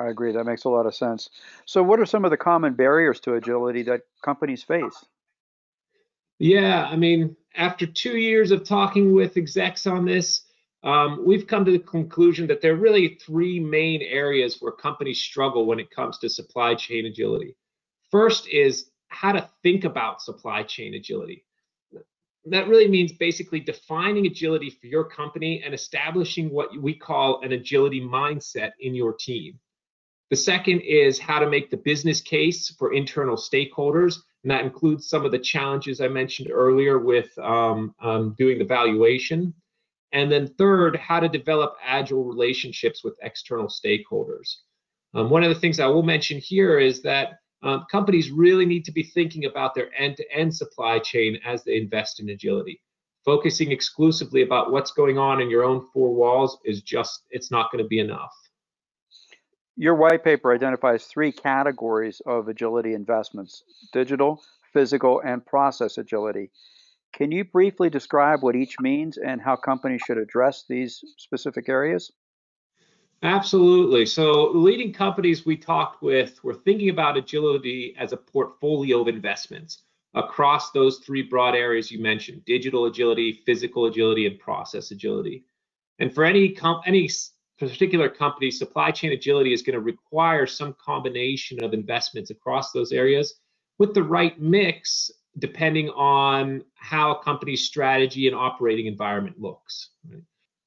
I 0.00 0.08
agree. 0.08 0.32
That 0.32 0.44
makes 0.44 0.64
a 0.64 0.68
lot 0.68 0.86
of 0.86 0.94
sense. 0.94 1.28
So, 1.66 1.82
what 1.82 2.00
are 2.00 2.06
some 2.06 2.24
of 2.24 2.30
the 2.30 2.36
common 2.36 2.74
barriers 2.74 3.20
to 3.20 3.34
agility 3.34 3.82
that 3.84 4.00
companies 4.22 4.62
face? 4.62 5.04
Yeah, 6.40 6.88
I 6.90 6.96
mean, 6.96 7.36
after 7.54 7.86
two 7.86 8.16
years 8.16 8.50
of 8.50 8.64
talking 8.64 9.12
with 9.12 9.36
execs 9.36 9.86
on 9.86 10.06
this, 10.06 10.46
um, 10.82 11.22
we've 11.26 11.46
come 11.46 11.66
to 11.66 11.70
the 11.70 11.78
conclusion 11.78 12.46
that 12.46 12.62
there 12.62 12.72
are 12.72 12.76
really 12.76 13.18
three 13.22 13.60
main 13.60 14.00
areas 14.00 14.56
where 14.58 14.72
companies 14.72 15.20
struggle 15.20 15.66
when 15.66 15.78
it 15.78 15.90
comes 15.90 16.16
to 16.18 16.30
supply 16.30 16.74
chain 16.74 17.04
agility. 17.04 17.56
First 18.10 18.48
is 18.48 18.90
how 19.08 19.32
to 19.32 19.50
think 19.62 19.84
about 19.84 20.22
supply 20.22 20.62
chain 20.62 20.94
agility. 20.94 21.44
That 22.46 22.68
really 22.68 22.88
means 22.88 23.12
basically 23.12 23.60
defining 23.60 24.24
agility 24.24 24.70
for 24.70 24.86
your 24.86 25.04
company 25.04 25.62
and 25.62 25.74
establishing 25.74 26.48
what 26.48 26.74
we 26.80 26.94
call 26.94 27.42
an 27.42 27.52
agility 27.52 28.00
mindset 28.00 28.70
in 28.80 28.94
your 28.94 29.12
team. 29.12 29.60
The 30.30 30.36
second 30.36 30.80
is 30.80 31.18
how 31.18 31.38
to 31.38 31.50
make 31.50 31.70
the 31.70 31.76
business 31.76 32.22
case 32.22 32.70
for 32.78 32.94
internal 32.94 33.36
stakeholders, 33.36 34.20
and 34.42 34.50
that 34.50 34.64
includes 34.64 35.08
some 35.08 35.24
of 35.24 35.32
the 35.32 35.38
challenges 35.38 36.00
I 36.00 36.08
mentioned 36.08 36.50
earlier 36.50 36.98
with 36.98 37.36
um, 37.38 37.94
um, 38.00 38.34
doing 38.38 38.58
the 38.58 38.64
valuation. 38.64 39.54
And 40.12 40.32
then 40.32 40.48
third, 40.58 40.96
how 40.96 41.20
to 41.20 41.28
develop 41.28 41.74
agile 41.84 42.24
relationships 42.24 43.04
with 43.04 43.14
external 43.22 43.68
stakeholders. 43.68 44.56
Um, 45.14 45.30
one 45.30 45.42
of 45.42 45.52
the 45.52 45.60
things 45.60 45.78
I 45.78 45.86
will 45.86 46.02
mention 46.02 46.38
here 46.38 46.78
is 46.78 47.02
that 47.02 47.38
um, 47.62 47.84
companies 47.90 48.30
really 48.30 48.64
need 48.64 48.84
to 48.86 48.92
be 48.92 49.02
thinking 49.02 49.44
about 49.44 49.74
their 49.74 49.90
end-to-end 49.96 50.54
supply 50.54 50.98
chain 50.98 51.38
as 51.44 51.62
they 51.62 51.76
invest 51.76 52.20
in 52.20 52.30
agility. 52.30 52.80
Focusing 53.24 53.70
exclusively 53.70 54.42
about 54.42 54.72
what's 54.72 54.92
going 54.92 55.18
on 55.18 55.42
in 55.42 55.50
your 55.50 55.62
own 55.62 55.86
four 55.92 56.14
walls 56.14 56.58
is 56.64 56.80
just, 56.80 57.26
it's 57.30 57.50
not 57.50 57.70
going 57.70 57.84
to 57.84 57.88
be 57.88 57.98
enough. 57.98 58.32
Your 59.80 59.94
white 59.94 60.22
paper 60.22 60.52
identifies 60.52 61.06
three 61.06 61.32
categories 61.32 62.20
of 62.26 62.48
agility 62.48 62.92
investments 62.92 63.64
digital, 63.94 64.42
physical, 64.74 65.22
and 65.24 65.44
process 65.46 65.96
agility. 65.96 66.50
Can 67.14 67.32
you 67.32 67.46
briefly 67.46 67.88
describe 67.88 68.42
what 68.42 68.56
each 68.56 68.78
means 68.78 69.16
and 69.16 69.40
how 69.40 69.56
companies 69.56 70.02
should 70.06 70.18
address 70.18 70.66
these 70.68 71.02
specific 71.16 71.70
areas? 71.70 72.12
Absolutely. 73.22 74.04
So, 74.04 74.50
leading 74.50 74.92
companies 74.92 75.46
we 75.46 75.56
talked 75.56 76.02
with 76.02 76.44
were 76.44 76.52
thinking 76.52 76.90
about 76.90 77.16
agility 77.16 77.94
as 77.98 78.12
a 78.12 78.18
portfolio 78.18 79.00
of 79.00 79.08
investments 79.08 79.84
across 80.12 80.72
those 80.72 80.98
three 80.98 81.22
broad 81.22 81.54
areas 81.54 81.90
you 81.90 82.02
mentioned 82.02 82.44
digital 82.44 82.84
agility, 82.84 83.40
physical 83.46 83.86
agility, 83.86 84.26
and 84.26 84.38
process 84.38 84.90
agility. 84.90 85.46
And 85.98 86.14
for 86.14 86.24
any, 86.24 86.50
com- 86.50 86.82
any 86.84 87.08
particular 87.60 88.08
company, 88.08 88.50
supply 88.50 88.90
chain 88.90 89.12
agility 89.12 89.52
is 89.52 89.62
going 89.62 89.74
to 89.74 89.80
require 89.80 90.46
some 90.46 90.74
combination 90.84 91.62
of 91.62 91.74
investments 91.74 92.30
across 92.30 92.72
those 92.72 92.92
areas 92.92 93.34
with 93.78 93.94
the 93.94 94.02
right 94.02 94.40
mix 94.40 95.10
depending 95.38 95.88
on 95.90 96.64
how 96.74 97.14
a 97.14 97.22
company's 97.22 97.64
strategy 97.64 98.26
and 98.26 98.34
operating 98.34 98.86
environment 98.86 99.40
looks. 99.40 99.90
Right? 100.10 100.22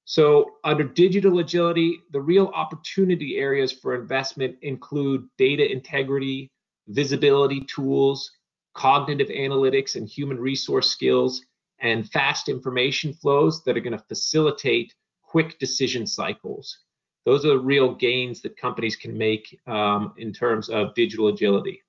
So, 0.06 0.52
under 0.64 0.84
digital 0.84 1.40
agility, 1.40 2.00
the 2.12 2.22
real 2.22 2.48
opportunity 2.48 3.38
areas 3.38 3.72
for 3.72 3.96
investment 3.96 4.58
include 4.62 5.28
data 5.38 5.70
integrity, 5.70 6.50
visibility 6.88 7.62
tools, 7.62 8.32
cognitive 8.74 9.30
analytics 9.30 9.96
and 9.96 10.08
human 10.08 10.40
resource 10.40 10.90
skills, 10.90 11.42
and 11.80 12.10
fast 12.10 12.50
information 12.50 13.14
flows 13.14 13.64
that 13.64 13.78
are 13.78 13.82
going 13.82 13.98
to 13.98 14.06
facilitate 14.08 14.94
quick 15.22 15.58
decision 15.60 16.06
cycles. 16.06 16.80
Those 17.26 17.46
are 17.46 17.50
the 17.50 17.60
real 17.60 17.96
gains 17.96 18.42
that 18.42 18.58
companies 18.58 18.96
can 18.96 19.18
make 19.18 19.60
um, 19.66 20.14
in 20.18 20.34
terms 20.34 20.70
of 20.70 20.94
digital 20.94 21.30
agility. 21.30 21.82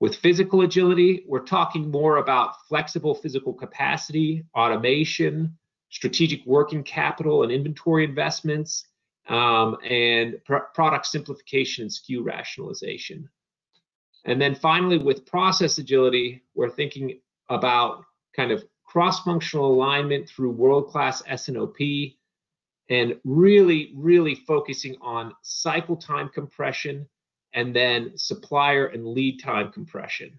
With 0.00 0.16
physical 0.16 0.62
agility, 0.62 1.24
we're 1.28 1.44
talking 1.44 1.90
more 1.90 2.16
about 2.16 2.66
flexible 2.68 3.14
physical 3.14 3.52
capacity, 3.52 4.44
automation, 4.56 5.56
strategic 5.90 6.44
working 6.46 6.82
capital 6.82 7.42
and 7.42 7.52
inventory 7.52 8.04
investments, 8.04 8.86
um, 9.28 9.76
and 9.88 10.42
pr- 10.44 10.68
product 10.74 11.06
simplification 11.06 11.82
and 11.82 11.90
SKU 11.90 12.24
rationalization. 12.24 13.28
And 14.24 14.40
then 14.40 14.54
finally, 14.54 14.98
with 14.98 15.26
process 15.26 15.78
agility, 15.78 16.42
we're 16.54 16.70
thinking 16.70 17.20
about 17.48 18.04
kind 18.36 18.50
of 18.50 18.64
cross-functional 18.84 19.72
alignment 19.72 20.28
through 20.28 20.50
world-class 20.50 21.22
S&OP 21.26 21.76
and 22.92 23.16
really, 23.24 23.92
really 23.94 24.34
focusing 24.34 24.96
on 25.00 25.32
cycle 25.42 25.96
time 25.96 26.28
compression 26.28 27.08
and 27.54 27.74
then 27.74 28.12
supplier 28.16 28.86
and 28.86 29.06
lead 29.06 29.42
time 29.42 29.72
compression. 29.72 30.38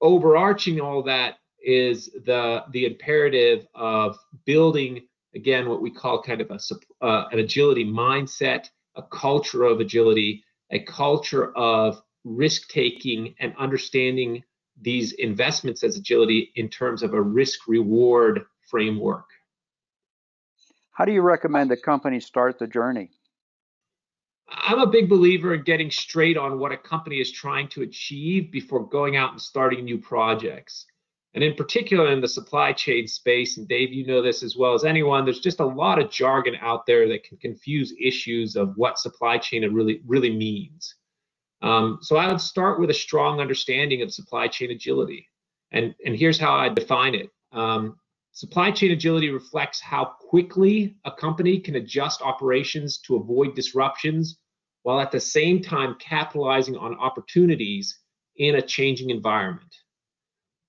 Overarching 0.00 0.80
all 0.80 1.02
that 1.04 1.36
is 1.60 2.06
the 2.24 2.64
the 2.72 2.86
imperative 2.86 3.66
of 3.74 4.16
building 4.44 5.06
again 5.34 5.68
what 5.68 5.80
we 5.80 5.90
call 5.90 6.22
kind 6.22 6.40
of 6.40 6.50
a 6.50 6.58
uh, 7.04 7.28
an 7.30 7.38
agility 7.38 7.84
mindset, 7.84 8.68
a 8.96 9.02
culture 9.02 9.64
of 9.64 9.80
agility, 9.80 10.44
a 10.70 10.80
culture 10.80 11.56
of 11.56 12.02
risk 12.24 12.68
taking 12.68 13.34
and 13.40 13.54
understanding 13.58 14.42
these 14.80 15.12
investments 15.12 15.82
as 15.84 15.96
agility 15.96 16.52
in 16.56 16.68
terms 16.68 17.02
of 17.02 17.14
a 17.14 17.20
risk 17.20 17.66
reward 17.68 18.42
framework. 18.68 19.26
How 20.98 21.04
do 21.04 21.12
you 21.12 21.22
recommend 21.22 21.70
that 21.70 21.84
companies 21.84 22.26
start 22.26 22.58
the 22.58 22.66
journey? 22.66 23.10
I'm 24.50 24.80
a 24.80 24.86
big 24.86 25.08
believer 25.08 25.54
in 25.54 25.62
getting 25.62 25.92
straight 25.92 26.36
on 26.36 26.58
what 26.58 26.72
a 26.72 26.76
company 26.76 27.20
is 27.20 27.30
trying 27.30 27.68
to 27.68 27.82
achieve 27.82 28.50
before 28.50 28.84
going 28.84 29.16
out 29.16 29.30
and 29.30 29.40
starting 29.40 29.84
new 29.84 29.98
projects. 29.98 30.86
And 31.34 31.44
in 31.44 31.54
particular, 31.54 32.10
in 32.10 32.20
the 32.20 32.26
supply 32.26 32.72
chain 32.72 33.06
space, 33.06 33.58
and 33.58 33.68
Dave, 33.68 33.92
you 33.92 34.06
know 34.08 34.20
this 34.20 34.42
as 34.42 34.56
well 34.56 34.74
as 34.74 34.84
anyone, 34.84 35.24
there's 35.24 35.38
just 35.38 35.60
a 35.60 35.64
lot 35.64 36.00
of 36.00 36.10
jargon 36.10 36.56
out 36.60 36.84
there 36.84 37.06
that 37.10 37.22
can 37.22 37.38
confuse 37.38 37.94
issues 38.00 38.56
of 38.56 38.72
what 38.74 38.98
supply 38.98 39.38
chain 39.38 39.72
really, 39.72 40.02
really 40.04 40.36
means. 40.36 40.96
Um, 41.62 42.00
so 42.02 42.16
I 42.16 42.26
would 42.26 42.40
start 42.40 42.80
with 42.80 42.90
a 42.90 42.94
strong 42.94 43.40
understanding 43.40 44.02
of 44.02 44.12
supply 44.12 44.48
chain 44.48 44.72
agility. 44.72 45.28
And, 45.70 45.94
and 46.04 46.16
here's 46.16 46.40
how 46.40 46.56
I 46.56 46.70
define 46.70 47.14
it. 47.14 47.30
Um, 47.52 48.00
supply 48.32 48.70
chain 48.70 48.92
agility 48.92 49.30
reflects 49.30 49.80
how 49.80 50.04
quickly 50.04 50.96
a 51.04 51.10
company 51.10 51.58
can 51.58 51.76
adjust 51.76 52.22
operations 52.22 52.98
to 52.98 53.16
avoid 53.16 53.54
disruptions 53.54 54.38
while 54.82 55.00
at 55.00 55.10
the 55.10 55.20
same 55.20 55.60
time 55.60 55.96
capitalizing 55.98 56.76
on 56.76 56.94
opportunities 56.98 57.98
in 58.36 58.56
a 58.56 58.62
changing 58.62 59.10
environment. 59.10 59.74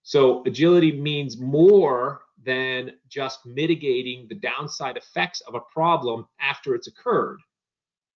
So 0.03 0.43
agility 0.45 0.91
means 0.91 1.39
more 1.39 2.21
than 2.43 2.93
just 3.09 3.45
mitigating 3.45 4.27
the 4.27 4.35
downside 4.35 4.97
effects 4.97 5.41
of 5.41 5.55
a 5.55 5.61
problem 5.71 6.25
after 6.39 6.73
it's 6.73 6.87
occurred. 6.87 7.39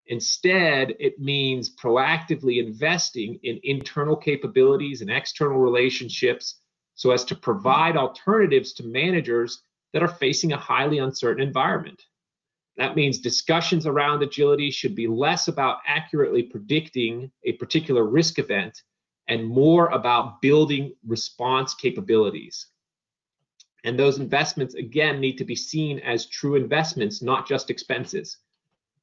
Instead, 0.07 0.95
it 0.99 1.19
means 1.19 1.75
proactively 1.75 2.65
investing 2.65 3.39
in 3.43 3.59
internal 3.63 4.15
capabilities 4.15 5.01
and 5.01 5.09
external 5.09 5.59
relationships 5.59 6.62
so 6.95 7.11
as 7.11 7.23
to 7.25 7.35
provide 7.35 7.97
alternatives 7.97 8.73
to 8.73 8.83
managers 8.83 9.61
that 9.93 10.03
are 10.03 10.07
facing 10.07 10.53
a 10.53 10.57
highly 10.57 10.99
uncertain 10.99 11.45
environment. 11.45 12.03
That 12.77 12.95
means 12.95 13.19
discussions 13.19 13.85
around 13.85 14.23
agility 14.23 14.71
should 14.71 14.95
be 14.95 15.07
less 15.07 15.47
about 15.47 15.77
accurately 15.85 16.43
predicting 16.43 17.31
a 17.43 17.53
particular 17.53 18.03
risk 18.03 18.39
event 18.39 18.81
and 19.27 19.47
more 19.47 19.87
about 19.87 20.41
building 20.41 20.95
response 21.05 21.75
capabilities. 21.75 22.67
And 23.83 23.99
those 23.99 24.17
investments, 24.17 24.75
again, 24.75 25.19
need 25.19 25.37
to 25.37 25.45
be 25.45 25.55
seen 25.55 25.99
as 25.99 26.27
true 26.27 26.55
investments, 26.55 27.21
not 27.21 27.47
just 27.47 27.69
expenses. 27.69 28.37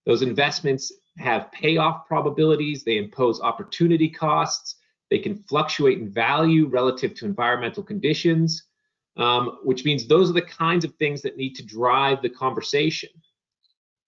Those 0.06 0.22
investments 0.22 0.92
have 1.18 1.52
payoff 1.52 2.06
probabilities, 2.06 2.82
they 2.82 2.96
impose 2.96 3.40
opportunity 3.40 4.08
costs, 4.08 4.76
they 5.10 5.18
can 5.18 5.36
fluctuate 5.48 5.98
in 5.98 6.08
value 6.08 6.66
relative 6.68 7.14
to 7.14 7.26
environmental 7.26 7.82
conditions, 7.82 8.64
um, 9.16 9.58
which 9.64 9.84
means 9.84 10.06
those 10.06 10.30
are 10.30 10.34
the 10.34 10.42
kinds 10.42 10.84
of 10.84 10.94
things 10.94 11.20
that 11.22 11.36
need 11.36 11.54
to 11.54 11.64
drive 11.64 12.22
the 12.22 12.30
conversation. 12.30 13.10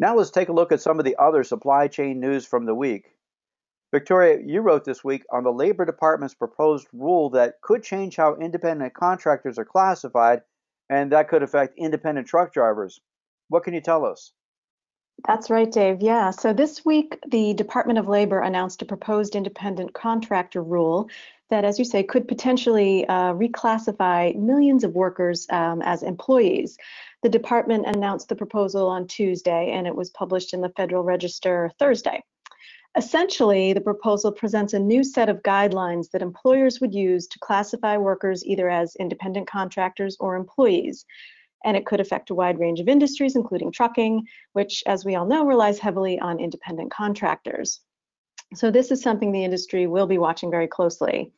Now 0.00 0.16
let's 0.16 0.30
take 0.30 0.48
a 0.48 0.54
look 0.54 0.72
at 0.72 0.80
some 0.80 0.98
of 0.98 1.04
the 1.04 1.16
other 1.18 1.44
supply 1.44 1.86
chain 1.86 2.20
news 2.20 2.46
from 2.46 2.64
the 2.64 2.74
week. 2.74 3.12
Victoria, 3.92 4.38
you 4.42 4.62
wrote 4.62 4.86
this 4.86 5.04
week 5.04 5.26
on 5.30 5.44
the 5.44 5.52
Labor 5.52 5.84
Department's 5.84 6.34
proposed 6.34 6.88
rule 6.94 7.28
that 7.30 7.60
could 7.60 7.82
change 7.82 8.16
how 8.16 8.34
independent 8.36 8.94
contractors 8.94 9.58
are 9.58 9.64
classified, 9.66 10.40
and 10.88 11.12
that 11.12 11.28
could 11.28 11.42
affect 11.42 11.76
independent 11.76 12.26
truck 12.26 12.50
drivers. 12.50 12.98
What 13.48 13.62
can 13.62 13.74
you 13.74 13.82
tell 13.82 14.06
us? 14.06 14.32
That's 15.28 15.50
right, 15.50 15.70
Dave. 15.70 16.00
Yeah. 16.00 16.30
So 16.30 16.54
this 16.54 16.82
week, 16.82 17.18
the 17.28 17.52
Department 17.52 17.98
of 17.98 18.08
Labor 18.08 18.40
announced 18.40 18.80
a 18.80 18.86
proposed 18.86 19.36
independent 19.36 19.92
contractor 19.92 20.62
rule 20.62 21.10
that, 21.50 21.66
as 21.66 21.78
you 21.78 21.84
say, 21.84 22.02
could 22.02 22.26
potentially 22.26 23.06
uh, 23.06 23.34
reclassify 23.34 24.34
millions 24.36 24.82
of 24.82 24.94
workers 24.94 25.46
um, 25.50 25.82
as 25.82 26.02
employees. 26.02 26.78
The 27.22 27.28
department 27.28 27.86
announced 27.86 28.28
the 28.28 28.36
proposal 28.36 28.88
on 28.88 29.06
Tuesday, 29.06 29.72
and 29.72 29.86
it 29.86 29.94
was 29.94 30.10
published 30.10 30.54
in 30.54 30.62
the 30.62 30.72
Federal 30.76 31.02
Register 31.02 31.70
Thursday. 31.78 32.22
Essentially, 32.96 33.72
the 33.72 33.80
proposal 33.80 34.32
presents 34.32 34.72
a 34.72 34.78
new 34.78 35.04
set 35.04 35.28
of 35.28 35.42
guidelines 35.42 36.10
that 36.10 36.22
employers 36.22 36.80
would 36.80 36.94
use 36.94 37.28
to 37.28 37.38
classify 37.38 37.96
workers 37.96 38.44
either 38.44 38.68
as 38.68 38.96
independent 38.96 39.48
contractors 39.48 40.16
or 40.18 40.34
employees. 40.34 41.04
And 41.64 41.76
it 41.76 41.86
could 41.86 42.00
affect 42.00 42.30
a 42.30 42.34
wide 42.34 42.58
range 42.58 42.80
of 42.80 42.88
industries, 42.88 43.36
including 43.36 43.70
trucking, 43.70 44.26
which, 44.54 44.82
as 44.86 45.04
we 45.04 45.14
all 45.14 45.26
know, 45.26 45.44
relies 45.44 45.78
heavily 45.78 46.18
on 46.18 46.40
independent 46.40 46.90
contractors. 46.90 47.80
So 48.54 48.70
this 48.70 48.90
is 48.90 49.02
something 49.02 49.30
the 49.30 49.44
industry 49.44 49.86
will 49.86 50.06
be 50.06 50.18
watching 50.18 50.50
very 50.50 50.66
closely. 50.66 51.32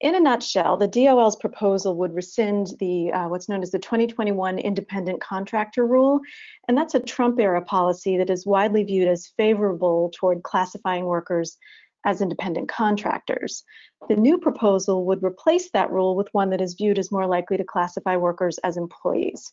In 0.00 0.14
a 0.14 0.20
nutshell, 0.20 0.78
the 0.78 0.88
DOL's 0.88 1.36
proposal 1.36 1.94
would 1.96 2.14
rescind 2.14 2.68
the 2.78 3.12
uh, 3.12 3.28
what's 3.28 3.50
known 3.50 3.62
as 3.62 3.70
the 3.70 3.78
2021 3.78 4.58
independent 4.58 5.20
contractor 5.20 5.86
rule, 5.86 6.20
and 6.66 6.76
that's 6.76 6.94
a 6.94 7.00
Trump 7.00 7.38
era 7.38 7.62
policy 7.62 8.16
that 8.16 8.30
is 8.30 8.46
widely 8.46 8.82
viewed 8.82 9.08
as 9.08 9.32
favorable 9.36 10.10
toward 10.14 10.42
classifying 10.42 11.04
workers 11.04 11.58
as 12.06 12.22
independent 12.22 12.66
contractors. 12.70 13.62
The 14.08 14.16
new 14.16 14.38
proposal 14.38 15.04
would 15.04 15.22
replace 15.22 15.70
that 15.72 15.92
rule 15.92 16.16
with 16.16 16.32
one 16.32 16.48
that 16.48 16.62
is 16.62 16.74
viewed 16.74 16.98
as 16.98 17.12
more 17.12 17.26
likely 17.26 17.58
to 17.58 17.64
classify 17.64 18.16
workers 18.16 18.56
as 18.58 18.78
employees. 18.78 19.52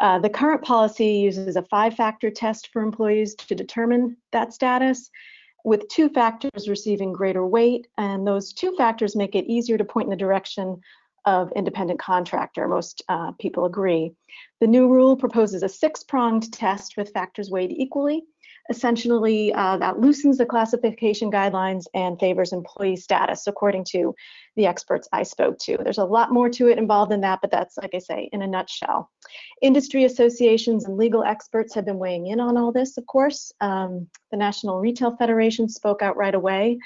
Uh, 0.00 0.18
the 0.18 0.30
current 0.30 0.62
policy 0.62 1.18
uses 1.18 1.56
a 1.56 1.62
five-factor 1.62 2.30
test 2.30 2.70
for 2.72 2.80
employees 2.80 3.34
to 3.34 3.54
determine 3.54 4.16
that 4.32 4.54
status, 4.54 5.10
with 5.66 5.88
two 5.88 6.08
factors 6.08 6.68
receiving 6.68 7.12
greater 7.12 7.44
weight, 7.44 7.88
and 7.98 8.24
those 8.24 8.52
two 8.52 8.72
factors 8.76 9.16
make 9.16 9.34
it 9.34 9.52
easier 9.52 9.76
to 9.76 9.84
point 9.84 10.06
in 10.06 10.10
the 10.10 10.16
direction 10.16 10.80
of 11.24 11.50
independent 11.56 11.98
contractor. 11.98 12.68
Most 12.68 13.02
uh, 13.08 13.32
people 13.40 13.64
agree. 13.64 14.12
The 14.60 14.68
new 14.68 14.88
rule 14.88 15.16
proposes 15.16 15.64
a 15.64 15.68
six-pronged 15.68 16.52
test 16.52 16.96
with 16.96 17.12
factors 17.12 17.50
weighed 17.50 17.72
equally, 17.72 18.22
essentially 18.70 19.52
uh, 19.54 19.76
that 19.78 20.00
loosens 20.00 20.38
the 20.38 20.46
classification 20.46 21.30
guidelines 21.30 21.84
and 21.94 22.18
favors 22.18 22.52
employee 22.52 22.96
status 22.96 23.46
according 23.46 23.84
to 23.92 24.14
the 24.56 24.66
experts 24.66 25.08
I 25.12 25.22
spoke 25.22 25.58
to. 25.60 25.76
There's 25.76 25.98
a 25.98 26.04
lot 26.04 26.32
more 26.32 26.48
to 26.50 26.68
it 26.68 26.78
involved 26.78 27.12
in 27.12 27.20
that, 27.20 27.40
but 27.42 27.50
that's, 27.50 27.76
like 27.76 27.94
I 27.94 27.98
say, 27.98 28.28
in 28.32 28.42
a 28.42 28.46
nutshell. 28.46 29.10
Industry 29.62 30.04
associations 30.04 30.86
and 30.86 30.96
legal 30.96 31.22
experts 31.22 31.74
have 31.74 31.84
been 31.84 31.98
weighing 31.98 32.28
in 32.28 32.40
on 32.40 32.56
all 32.56 32.72
this, 32.72 32.96
of 32.96 33.06
course. 33.06 33.52
Um, 33.60 34.08
the 34.30 34.36
National 34.36 34.80
Retail 34.80 35.16
Federation 35.16 35.68
spoke 35.68 36.02
out 36.02 36.16
right 36.16 36.34
away, 36.34 36.78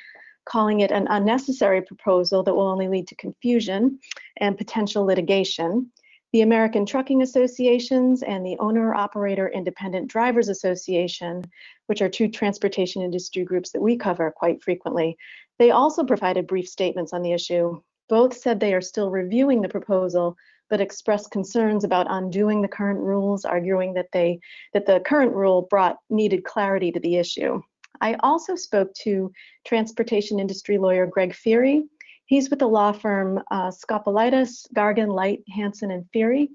calling 0.45 0.81
it 0.81 0.91
an 0.91 1.07
unnecessary 1.11 1.83
proposal 1.83 2.43
that 2.43 2.55
will 2.55 2.67
only 2.67 2.89
lead 2.89 3.07
to 3.09 3.15
confusion 3.17 3.99
and 4.39 4.59
potential 4.59 5.05
litigation. 5.05 5.91
The 6.33 6.43
American 6.43 6.87
Trucking 6.87 7.23
Associations 7.23 8.23
and 8.23 8.47
the 8.47 8.57
Owner 8.61 8.95
Operator 8.95 9.49
Independent 9.49 10.09
Drivers 10.09 10.49
Association, 10.49 11.43
which 11.87 12.03
are 12.03 12.09
two 12.09 12.29
transportation 12.29 13.03
industry 13.03 13.43
groups 13.43 13.73
that 13.73 13.83
we 13.83 13.97
cover 13.97 14.31
quite 14.31 14.63
frequently, 14.63 15.17
they 15.59 15.73
also 15.73 16.05
provided 16.05 16.47
brief 16.47 16.69
statements 16.69 17.13
on 17.13 17.23
the 17.23 17.33
issue. 17.33 17.81
Both 18.09 18.37
said 18.37 18.61
they 18.61 18.75
are 18.75 18.81
still 18.81 19.11
reviewing 19.11 19.61
the 19.61 19.69
proposal, 19.69 20.37
but 20.69 20.81
expressed 20.81 21.33
concerns 21.33 21.83
about 21.83 22.07
undoing 22.09 22.63
the 22.63 22.69
current 22.69 23.01
rules, 23.01 23.45
arguing 23.45 23.95
that 23.95 24.13
they 24.13 24.39
that 24.73 24.87
the 24.87 25.01
current 25.01 25.35
rule 25.35 25.63
brought 25.63 25.97
needed 26.11 26.45
clarity 26.45 26.93
to 26.93 27.01
the 27.01 27.17
issue. 27.17 27.61
I 28.01 28.15
also 28.21 28.55
spoke 28.55 28.95
to 29.03 29.33
transportation 29.67 30.39
industry 30.39 30.79
lawyer 30.79 31.07
Greg 31.07 31.35
Feary, 31.35 31.89
He's 32.31 32.49
with 32.49 32.61
the 32.61 32.69
law 32.69 32.93
firm 32.93 33.43
uh, 33.51 33.73
Scopelitis, 33.73 34.73
Garvin, 34.73 35.09
Light, 35.09 35.43
Hanson, 35.53 35.91
and 35.91 36.09
Feary, 36.13 36.51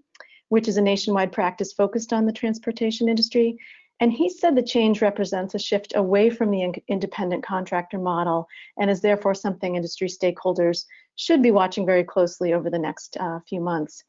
which 0.48 0.70
is 0.70 0.78
a 0.78 0.82
nationwide 0.82 1.34
practice 1.34 1.74
focused 1.74 2.14
on 2.14 2.26
the 2.26 2.32
transportation 2.32 3.10
industry. 3.10 3.58
And 4.00 4.14
he 4.14 4.30
said 4.30 4.56
the 4.56 4.64
change 4.64 5.02
represents 5.02 5.54
a 5.54 5.60
shift 5.60 5.92
away 5.94 6.30
from 6.30 6.50
the 6.50 6.62
in 6.62 6.76
independent 6.88 7.44
contractor 7.44 8.00
model 8.00 8.48
and 8.80 8.90
is 8.90 9.02
therefore 9.02 9.34
something 9.34 9.76
industry 9.76 10.08
stakeholders 10.08 10.86
should 11.18 11.44
be 11.44 11.52
watching 11.52 11.86
very 11.86 12.06
closely 12.06 12.54
over 12.54 12.70
the 12.70 12.80
next 12.80 13.18
uh, 13.20 13.40
few 13.46 13.60
months. 13.60 14.02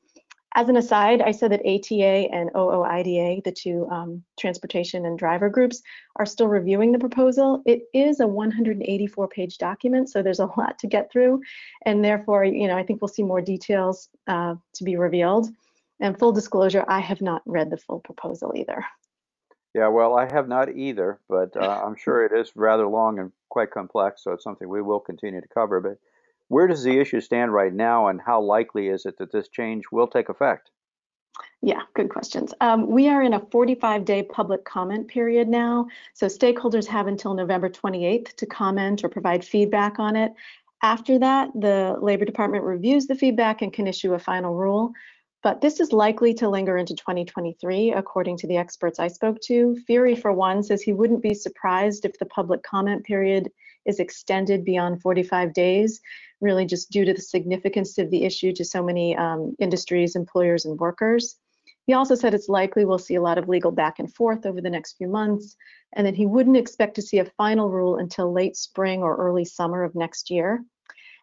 As 0.57 0.71
an 0.71 0.77
aside, 0.79 1.21
I 1.21 1.33
said 1.33 1.53
that 1.53 1.61
ATA 1.67 2.33
and 2.33 2.51
OOIDA, 2.55 3.45
the 3.45 3.53
two 3.53 3.87
um, 3.91 4.25
transportation 4.41 5.05
and 5.05 5.19
driver 5.19 5.51
groups, 5.51 5.83
are 6.17 6.25
still 6.25 6.49
reviewing 6.49 6.93
the 6.93 6.99
proposal. 6.99 7.63
It 7.67 7.83
is 7.93 8.21
a 8.21 8.27
184 8.27 9.29
page 9.29 9.59
document, 9.59 10.09
so 10.09 10.23
there's 10.23 10.41
a 10.41 10.47
lot 10.57 10.79
to 10.79 10.87
get 10.87 11.13
through. 11.13 11.43
And 11.85 12.03
therefore, 12.03 12.43
you 12.47 12.69
know, 12.69 12.77
I 12.79 12.85
think 12.85 13.03
we'll 13.03 13.09
see 13.09 13.23
more 13.23 13.43
details 13.43 14.09
uh, 14.29 14.55
to 14.77 14.85
be 14.85 14.97
revealed. 14.97 15.51
And 16.01 16.19
full 16.19 16.33
disclosure, 16.33 16.87
I 16.89 17.01
have 17.01 17.21
not 17.21 17.43
read 17.45 17.69
the 17.69 17.77
full 17.77 18.01
proposal 18.01 18.55
either. 18.57 18.83
Yeah, 19.75 19.89
well, 19.89 20.17
I 20.17 20.27
have 20.33 20.49
not 20.49 20.75
either, 20.75 21.21
but 21.29 21.55
uh, 21.55 21.83
I'm 21.85 21.97
sure 21.97 22.25
it 22.25 22.33
is 22.33 22.51
rather 22.55 22.87
long 22.87 23.19
and 23.19 23.31
quite 23.51 23.73
complex, 23.73 24.25
so 24.25 24.33
it's 24.33 24.45
something 24.45 24.67
we 24.67 24.81
will 24.81 25.01
continue 25.01 25.43
to 25.43 25.49
cover. 25.49 25.83
But 25.83 25.99
where 26.49 26.67
does 26.67 26.83
the 26.83 26.99
issue 26.99 27.21
stand 27.21 27.53
right 27.53 27.73
now, 27.73 28.09
and 28.09 28.21
how 28.21 28.41
likely 28.41 28.89
is 28.89 29.07
it 29.07 29.19
that 29.19 29.33
this 29.33 29.49
change 29.49 29.85
will 29.91 30.07
take 30.07 30.29
effect? 30.29 30.71
Yeah, 31.63 31.83
good 31.95 32.09
questions. 32.09 32.55
Um, 32.61 32.87
we 32.87 33.09
are 33.09 33.23
in 33.23 33.35
a 33.35 33.47
45 33.51 34.05
day 34.05 34.23
public 34.23 34.65
comment 34.65 35.09
period 35.09 35.49
now. 35.49 35.87
So 36.15 36.27
stakeholders 36.27 36.87
have 36.87 37.07
until 37.07 37.35
November 37.35 37.69
28th 37.69 38.35
to 38.37 38.47
comment 38.47 39.05
or 39.05 39.09
provide 39.09 39.45
feedback 39.45 39.99
on 39.99 40.17
it. 40.17 40.33
After 40.83 41.19
that, 41.19 41.51
the 41.55 41.97
Labor 42.01 42.25
Department 42.25 42.65
reviews 42.65 43.07
the 43.07 43.15
feedback 43.15 43.63
and 43.63 43.73
can 43.73 43.87
issue 43.87 44.15
a 44.15 44.19
final 44.19 44.55
rule. 44.55 44.93
But 45.43 45.61
this 45.61 45.81
is 45.81 45.93
likely 45.93 46.35
to 46.35 46.49
linger 46.49 46.77
into 46.77 46.95
2023, 46.95 47.93
according 47.93 48.37
to 48.39 48.47
the 48.47 48.57
experts 48.57 48.99
I 48.99 49.09
spoke 49.09 49.41
to. 49.43 49.77
Feary, 49.87 50.17
for 50.17 50.33
one, 50.33 50.63
says 50.63 50.83
he 50.83 50.93
wouldn't 50.93 51.23
be 51.23 51.35
surprised 51.35 52.05
if 52.05 52.19
the 52.19 52.27
public 52.27 52.63
comment 52.63 53.05
period 53.05 53.51
is 53.87 54.01
extended 54.01 54.65
beyond 54.65 55.03
45 55.03 55.53
days 55.53 56.01
really 56.41 56.67
just 56.67 56.91
due 56.91 57.05
to 57.05 57.15
the 57.15 57.21
significance 57.21 57.99
of 57.99 58.11
the 58.11 58.25
issue 58.25 58.53
to 58.53 58.65
so 58.65 58.83
many 58.83 59.17
um, 59.17 59.55
industries, 59.59 60.17
employers, 60.17 60.65
and 60.65 60.79
workers. 60.79 61.37
He 61.87 61.93
also 61.93 62.15
said 62.15 62.35
it's 62.35 62.49
likely 62.49 62.85
we'll 62.85 62.99
see 62.99 63.15
a 63.15 63.23
lot 63.23 63.39
of 63.39 63.49
legal 63.49 63.71
back 63.71 63.99
and 63.99 64.13
forth 64.13 64.45
over 64.45 64.61
the 64.61 64.71
next 64.71 64.97
few 64.97 65.09
months, 65.09 65.57
and 65.95 66.07
that 66.07 66.17
he 66.17 66.27
wouldn't 66.27 66.57
expect 66.57 66.97
to 66.97 67.03
see 67.03 67.19
a 67.19 67.25
final 67.37 67.71
rule 67.71 67.97
until 67.97 68.33
late 68.33 68.57
spring 68.57 69.03
or 69.03 69.17
early 69.17 69.45
summer 69.45 69.85
of 69.85 69.95
next 69.95 70.31
year. 70.31 70.65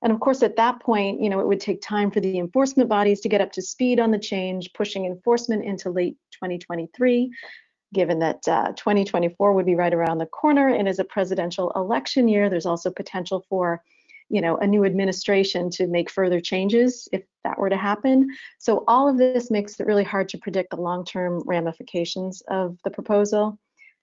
And 0.02 0.12
of 0.12 0.19
course, 0.19 0.43
at 0.43 0.58
that 0.58 0.82
point, 0.82 1.21
you 1.21 1.30
know, 1.30 1.39
it 1.39 1.47
would 1.47 1.62
take 1.62 1.82
time 1.82 2.12
for 2.12 2.19
the 2.19 2.38
enforcement 2.38 2.89
bodies 2.89 3.21
to 3.21 3.30
get 3.30 3.39
up 3.39 3.52
to 3.54 3.62
speed 3.62 3.99
on 3.99 4.12
the 4.12 4.19
change, 4.19 4.73
pushing 4.73 5.06
enforcement 5.06 5.63
into 5.63 5.89
late 5.89 6.17
2023, 6.32 7.32
given 7.93 8.19
that 8.19 8.47
uh, 8.47 8.73
2024 8.73 9.53
would 9.53 9.65
be 9.65 9.75
right 9.75 9.93
around 9.93 10.17
the 10.17 10.25
corner 10.25 10.67
and 10.67 10.88
is 10.88 10.99
a 10.99 11.03
presidential 11.06 11.71
election 11.75 12.27
year. 12.27 12.49
There's 12.49 12.65
also 12.65 12.91
potential 12.91 13.45
for 13.47 13.82
you 14.29 14.41
know, 14.41 14.58
a 14.58 14.67
new 14.67 14.84
administration 14.84 15.69
to 15.69 15.86
make 15.86 16.10
further 16.10 16.41
changes 16.41 17.08
if 17.12 17.23
that 17.43 17.60
were 17.60 17.69
to 17.69 17.77
happen. 17.77 18.27
So 18.58 18.84
all 18.88 19.08
of 19.08 19.17
this 19.17 19.51
makes 19.51 19.79
it 19.79 19.86
really 19.86 20.03
hard 20.03 20.27
to 20.29 20.38
predict 20.39 20.71
the 20.71 20.82
long-term 20.82 21.43
ramifications 21.45 22.41
of 22.47 22.77
the 22.84 22.89
proposal. 22.89 23.60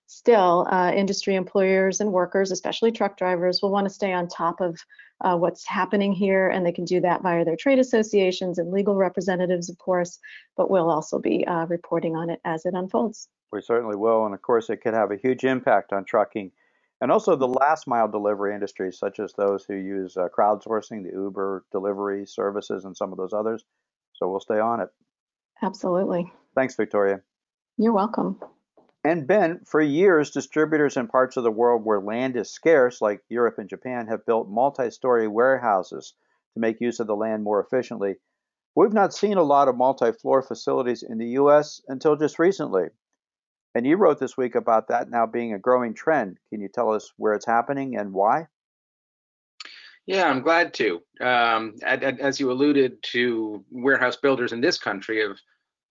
Still, 0.07 0.69
uh, 0.71 0.93
industry 0.93 1.37
employers 1.37 2.01
and 2.01 2.13
workers, 2.13 2.51
especially 2.51 2.93
truck 2.93 3.17
drivers, 3.17 3.61
will 3.63 3.71
want 3.71 3.87
to 3.87 3.95
stay 3.95 4.13
on 4.13 4.29
top 4.29 4.61
of 4.61 4.79
uh, 5.21 5.37
what's 5.37 5.67
happening 5.67 6.13
here, 6.13 6.49
and 6.49 6.67
they 6.67 6.73
can 6.73 6.85
do 6.85 7.01
that 7.01 7.23
via 7.23 7.45
their 7.45 7.57
trade 7.57 7.79
associations 7.79 8.59
and 8.59 8.73
legal 8.73 8.97
representatives, 8.97 9.69
of 9.69 9.79
course, 9.79 10.19
but 10.57 10.71
we'll 10.71 10.91
also 10.91 11.19
be 11.19 11.47
uh, 11.47 11.67
reporting 11.67 12.17
on 12.17 12.31
it 12.31 12.41
as 12.45 12.67
it 12.67 12.75
unfolds. 12.75 13.29
We 13.53 13.63
certainly 13.63 13.97
will, 13.97 14.25
and 14.25 14.35
of 14.35 14.43
course, 14.43 14.71
it 14.71 14.79
could 14.79 14.95
have 14.95 15.11
a 15.11 15.17
huge 15.17 15.45
impact 15.45 15.93
on 15.93 16.05
trucking 16.05 16.53
and 17.01 17.11
also 17.11 17.35
the 17.35 17.49
last 17.49 17.87
mile 17.87 18.09
delivery 18.09 18.55
industries, 18.55 18.99
such 18.99 19.21
as 19.21 19.33
those 19.33 19.65
who 19.65 19.75
use 19.75 20.17
uh, 20.17 20.29
crowdsourcing, 20.37 21.03
the 21.03 21.13
Uber 21.13 21.65
delivery 21.73 22.27
services, 22.27 22.85
and 22.85 22.97
some 22.97 23.11
of 23.11 23.19
those 23.19 23.33
others. 23.33 23.65
So 24.13 24.29
we'll 24.29 24.41
stay 24.41 24.59
on 24.59 24.81
it. 24.81 24.89
Absolutely. 25.63 26.31
Thanks, 26.55 26.77
Victoria. 26.77 27.23
You're 27.79 27.95
welcome. 27.95 28.39
And 29.03 29.27
Ben, 29.27 29.61
for 29.65 29.81
years, 29.81 30.31
distributors 30.31 30.99
in 30.99 31.09
parts 31.09 31.39
of 31.39 31.45
the 31.45 31.51
world 31.51 31.87
where 31.87 32.01
land 32.01 32.37
is 32.37 32.53
scarce, 32.53 33.01
like 33.01 33.23
Europe 33.31 33.57
and 33.57 33.69
Japan, 33.69 34.07
have 34.09 34.27
built 34.27 34.51
multi 34.51 34.91
story 34.91 35.27
warehouses 35.27 36.13
to 36.53 36.61
make 36.61 36.83
use 36.83 37.01
of 37.01 37.07
the 37.07 37.17
land 37.17 37.43
more 37.43 37.65
efficiently. 37.65 38.17
We've 38.75 38.93
not 38.93 39.15
seen 39.15 39.39
a 39.39 39.43
lot 39.43 39.69
of 39.69 39.77
multi 39.77 40.13
floor 40.13 40.43
facilities 40.43 41.03
in 41.03 41.17
the 41.17 41.29
US 41.29 41.81
until 41.89 42.17
just 42.17 42.39
recently. 42.39 42.89
And 43.75 43.87
you 43.87 43.97
wrote 43.97 44.19
this 44.19 44.37
week 44.37 44.55
about 44.55 44.89
that 44.89 45.11
now 45.11 45.27
being 45.27 45.55
a 45.55 45.59
growing 45.59 45.95
trend. 45.95 46.39
Can 46.51 46.61
you 46.61 46.69
tell 46.69 46.93
us 46.93 47.13
where 47.17 47.35
it's 47.35 47.47
happening 47.47 47.97
and 47.97 48.13
why? 48.13 48.47
Yeah, 50.07 50.29
I'm 50.29 50.43
glad 50.43 50.75
to. 50.75 51.01
Um, 51.21 51.77
as 51.83 52.41
you 52.41 52.51
alluded 52.51 53.03
to, 53.13 53.65
warehouse 53.71 54.17
builders 54.17 54.53
in 54.53 54.61
this 54.61 54.79
country 54.79 55.23
have 55.23 55.37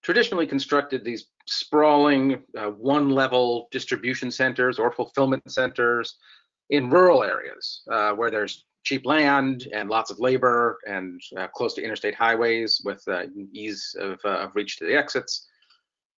traditionally 0.02 0.48
constructed 0.48 1.04
these 1.04 1.28
sprawling 1.46 2.44
uh, 2.58 2.68
one 2.68 3.10
level 3.10 3.68
distribution 3.72 4.32
centers 4.32 4.80
or 4.80 4.92
fulfillment 4.92 5.50
centers 5.52 6.18
in 6.70 6.90
rural 6.90 7.24
areas 7.24 7.82
uh, 7.92 8.12
where 8.12 8.32
there's 8.32 8.66
cheap 8.84 9.06
land 9.06 9.68
and 9.74 9.90
lots 9.90 10.10
of 10.10 10.20
labor 10.20 10.80
and 10.88 11.22
uh, 11.38 11.48
close 11.48 11.74
to 11.74 11.84
interstate 11.84 12.16
highways 12.16 12.82
with 12.86 13.04
uh, 13.08 13.24
ease 13.54 13.96
of, 14.00 14.20
uh, 14.26 14.40
of, 14.40 14.56
reach 14.56 14.78
to 14.78 14.86
the 14.86 14.96
exits. 14.96 15.48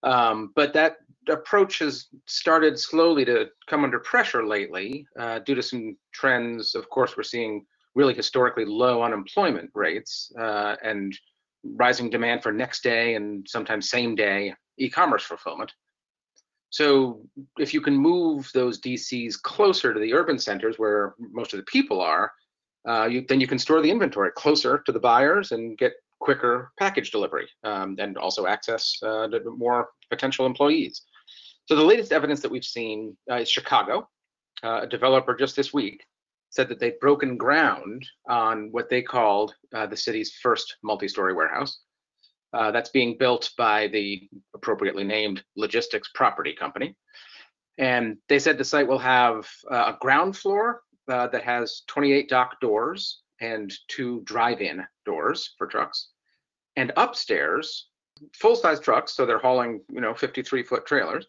Um, 0.04 0.52
but 0.56 0.74
that 0.74 0.98
approach 1.30 1.80
has 1.80 2.08
started 2.26 2.80
slowly 2.80 3.26
to 3.26 3.50
come 3.68 3.84
under 3.84 4.00
pressure 4.00 4.46
lately 4.46 5.06
uh, 5.20 5.40
due 5.40 5.56
to 5.56 5.62
some 5.62 5.98
trends. 6.14 6.76
Of 6.76 6.90
course, 6.90 7.16
we're 7.16 7.24
seeing 7.24 7.66
really 7.96 8.14
historically 8.14 8.66
low 8.66 9.04
unemployment 9.04 9.70
rates 9.74 10.32
uh, 10.40 10.76
and 10.84 11.18
rising 11.64 12.10
demand 12.10 12.42
for 12.42 12.52
next 12.52 12.84
day 12.84 13.16
and 13.16 13.46
sometimes 13.48 13.90
same 13.90 14.16
day 14.16 14.54
e-commerce 14.78 15.24
fulfillment. 15.24 15.72
So 16.70 17.22
if 17.58 17.74
you 17.74 17.82
can 17.82 17.96
move 17.96 18.50
those 18.54 18.80
DCs 18.80 19.42
closer 19.42 19.94
to 19.94 20.00
the 20.00 20.14
urban 20.14 20.38
centers 20.38 20.78
where 20.78 21.16
most 21.20 21.54
of 21.54 21.58
the 21.58 21.66
people 21.66 22.00
are, 22.00 22.32
uh, 22.88 23.06
you, 23.06 23.26
then 23.28 23.42
you 23.42 23.48
can 23.48 23.60
store 23.60 23.82
the 23.82 23.92
inventory 23.92 24.32
closer 24.36 24.82
to 24.86 24.92
the 24.92 25.00
buyers 25.00 25.52
and 25.52 25.78
get 25.78 25.94
quicker 26.20 26.72
package 26.78 27.12
delivery 27.12 27.48
um, 27.64 27.96
and 28.00 28.18
also 28.18 28.46
access 28.46 28.98
uh, 29.04 29.28
to 29.28 29.40
more 29.58 29.90
potential 30.10 30.46
employees. 30.46 31.02
So 31.66 31.76
the 31.76 31.84
latest 31.84 32.12
evidence 32.12 32.42
that 32.42 32.52
we've 32.52 32.66
seen 32.66 33.16
uh, 33.32 33.36
is 33.36 33.50
Chicago. 33.50 34.10
Uh, 34.64 34.82
a 34.82 34.88
developer 34.88 35.36
just 35.36 35.56
this 35.56 35.74
week 35.74 36.04
said 36.50 36.68
that 36.68 36.80
they've 36.80 37.00
broken 37.00 37.38
ground 37.38 38.06
on 38.28 38.70
what 38.72 38.90
they 38.90 39.02
called 39.02 39.54
uh, 39.74 39.86
the 39.86 39.96
city's 39.96 40.34
first 40.42 40.78
multi-story 40.84 41.34
warehouse. 41.34 41.80
Uh, 42.52 42.72
that's 42.72 42.90
being 42.90 43.16
built 43.18 43.52
by 43.58 43.88
the 43.88 44.28
appropriately 44.56 45.04
named 45.04 45.44
logistics 45.56 46.10
property 46.16 46.54
company. 46.54 46.96
And 47.78 48.18
they 48.28 48.40
said 48.40 48.58
the 48.58 48.66
site 48.66 48.88
will 48.88 48.98
have 49.00 49.48
uh, 49.72 49.94
a 49.94 49.98
ground 50.02 50.36
floor 50.36 50.82
that 51.08 51.44
has 51.44 51.82
28 51.88 52.30
dock 52.30 52.60
doors 52.62 53.22
and 53.42 53.74
two 53.88 54.22
drive-in 54.26 54.86
doors 55.12 55.40
for 55.58 55.68
trucks. 55.68 56.00
And 56.76 56.92
upstairs, 56.96 57.88
full-size 58.34 58.80
trucks, 58.80 59.14
so 59.16 59.26
they're 59.26 59.46
hauling, 59.48 59.82
you 59.90 60.02
know, 60.02 60.14
53-foot 60.14 60.86
trailers, 60.86 61.26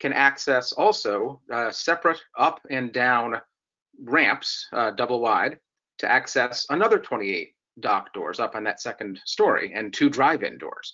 can 0.00 0.12
access 0.12 0.72
also 0.72 1.40
uh, 1.52 1.70
separate 1.70 2.20
up 2.38 2.60
and 2.70 2.92
down 2.92 3.40
ramps, 4.02 4.66
uh, 4.72 4.90
double 4.92 5.20
wide, 5.20 5.58
to 5.98 6.10
access 6.10 6.66
another 6.70 6.98
28 6.98 7.54
dock 7.80 8.12
doors 8.12 8.38
up 8.40 8.54
on 8.54 8.64
that 8.64 8.80
second 8.80 9.20
story 9.24 9.72
and 9.74 9.92
two 9.92 10.08
drive-in 10.08 10.58
doors. 10.58 10.88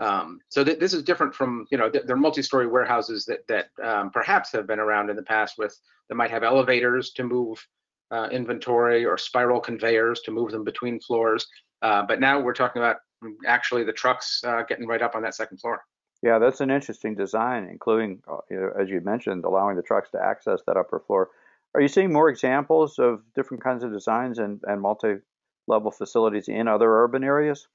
Um, 0.00 0.38
so 0.48 0.62
th 0.64 0.78
this 0.78 0.94
is 0.94 1.02
different 1.02 1.34
from, 1.34 1.50
you 1.72 1.78
know, 1.78 1.88
th 1.90 2.04
they're 2.06 2.26
multi-story 2.26 2.68
warehouses 2.76 3.20
that 3.28 3.42
that 3.52 3.66
um, 3.90 4.06
perhaps 4.18 4.52
have 4.52 4.66
been 4.70 4.84
around 4.86 5.10
in 5.10 5.16
the 5.16 5.30
past 5.34 5.52
with 5.58 5.74
that 6.06 6.20
might 6.20 6.34
have 6.36 6.44
elevators 6.52 7.04
to 7.16 7.22
move 7.36 7.56
uh, 8.14 8.28
inventory 8.38 9.04
or 9.04 9.18
spiral 9.18 9.60
conveyors 9.60 10.18
to 10.22 10.30
move 10.30 10.50
them 10.52 10.64
between 10.64 11.00
floors. 11.00 11.42
Uh, 11.82 12.02
but 12.02 12.20
now 12.20 12.40
we're 12.40 12.54
talking 12.54 12.82
about 12.82 12.96
actually 13.46 13.84
the 13.84 13.92
trucks 13.92 14.42
uh, 14.44 14.62
getting 14.62 14.86
right 14.86 15.02
up 15.02 15.14
on 15.14 15.22
that 15.22 15.34
second 15.34 15.58
floor. 15.58 15.82
Yeah, 16.22 16.38
that's 16.38 16.60
an 16.60 16.70
interesting 16.70 17.14
design, 17.14 17.68
including, 17.70 18.22
uh, 18.28 18.38
you 18.50 18.56
know, 18.56 18.72
as 18.78 18.88
you 18.88 19.00
mentioned, 19.00 19.44
allowing 19.44 19.76
the 19.76 19.82
trucks 19.82 20.10
to 20.10 20.22
access 20.22 20.60
that 20.66 20.76
upper 20.76 21.00
floor. 21.00 21.30
Are 21.74 21.80
you 21.80 21.88
seeing 21.88 22.12
more 22.12 22.28
examples 22.28 22.98
of 22.98 23.22
different 23.34 23.62
kinds 23.62 23.84
of 23.84 23.92
designs 23.92 24.38
and, 24.38 24.60
and 24.66 24.80
multi-level 24.80 25.92
facilities 25.92 26.48
in 26.48 26.66
other 26.66 26.90
urban 26.90 27.22
areas? 27.22 27.68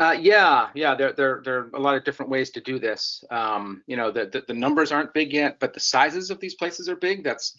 Uh, 0.00 0.12
yeah, 0.12 0.68
yeah, 0.74 0.94
there, 0.94 1.12
there, 1.12 1.42
there 1.44 1.58
are 1.58 1.70
a 1.74 1.80
lot 1.80 1.96
of 1.96 2.04
different 2.04 2.30
ways 2.30 2.50
to 2.50 2.60
do 2.60 2.78
this. 2.78 3.24
Um, 3.30 3.82
you 3.88 3.96
know, 3.96 4.12
the, 4.12 4.26
the, 4.26 4.44
the, 4.46 4.54
numbers 4.54 4.92
aren't 4.92 5.12
big 5.12 5.32
yet, 5.32 5.58
but 5.58 5.74
the 5.74 5.80
sizes 5.80 6.30
of 6.30 6.38
these 6.38 6.54
places 6.54 6.88
are 6.88 6.94
big. 6.94 7.24
That's 7.24 7.56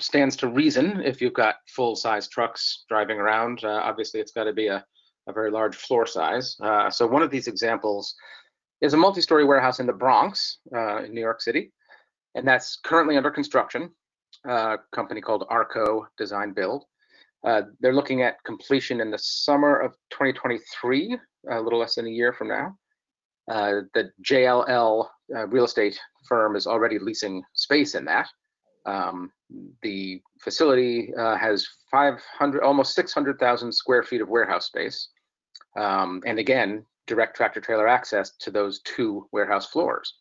stands 0.00 0.36
to 0.36 0.48
reason 0.48 1.02
if 1.04 1.20
you've 1.20 1.32
got 1.32 1.56
full-size 1.68 2.28
trucks 2.28 2.84
driving 2.88 3.18
around. 3.18 3.64
Uh, 3.64 3.80
obviously, 3.82 4.20
it's 4.20 4.32
got 4.32 4.44
to 4.44 4.52
be 4.52 4.68
a, 4.68 4.84
a 5.28 5.32
very 5.32 5.50
large 5.50 5.76
floor 5.76 6.06
size. 6.06 6.56
Uh, 6.60 6.90
so 6.90 7.06
one 7.06 7.22
of 7.22 7.30
these 7.30 7.48
examples 7.48 8.14
is 8.80 8.94
a 8.94 8.96
multi-story 8.96 9.44
warehouse 9.44 9.80
in 9.80 9.86
the 9.86 9.92
Bronx, 9.92 10.58
uh, 10.74 11.04
in 11.04 11.14
New 11.14 11.20
York 11.20 11.40
City, 11.40 11.72
and 12.34 12.46
that's 12.46 12.78
currently 12.84 13.16
under 13.16 13.30
construction 13.30 13.90
A 14.44 14.78
company 14.92 15.20
called 15.20 15.46
Arco 15.48 16.06
Design 16.18 16.52
Build. 16.52 16.84
Uh, 17.46 17.62
they're 17.80 17.94
looking 17.94 18.22
at 18.22 18.42
completion 18.44 19.00
in 19.00 19.10
the 19.10 19.18
summer 19.18 19.78
of 19.78 19.92
2023, 20.10 21.16
a 21.50 21.60
little 21.60 21.78
less 21.78 21.94
than 21.94 22.06
a 22.06 22.10
year 22.10 22.32
from 22.32 22.48
now. 22.48 22.76
Uh, 23.48 23.82
the 23.94 24.10
JLL 24.24 25.06
uh, 25.34 25.46
real 25.46 25.64
estate 25.64 25.98
firm 26.28 26.56
is 26.56 26.66
already 26.66 26.98
leasing 26.98 27.42
space 27.54 27.94
in 27.94 28.04
that. 28.04 28.28
Um, 28.84 29.30
the 29.82 30.20
facility 30.40 31.14
uh, 31.14 31.36
has 31.36 31.66
500, 31.90 32.62
almost 32.62 32.94
600,000 32.94 33.72
square 33.72 34.02
feet 34.02 34.20
of 34.20 34.28
warehouse 34.28 34.66
space. 34.66 35.08
Um, 35.76 36.22
and 36.26 36.38
again, 36.38 36.84
direct 37.06 37.36
tractor 37.36 37.60
trailer 37.60 37.86
access 37.86 38.32
to 38.40 38.50
those 38.50 38.80
two 38.82 39.28
warehouse 39.32 39.66
floors. 39.66 40.14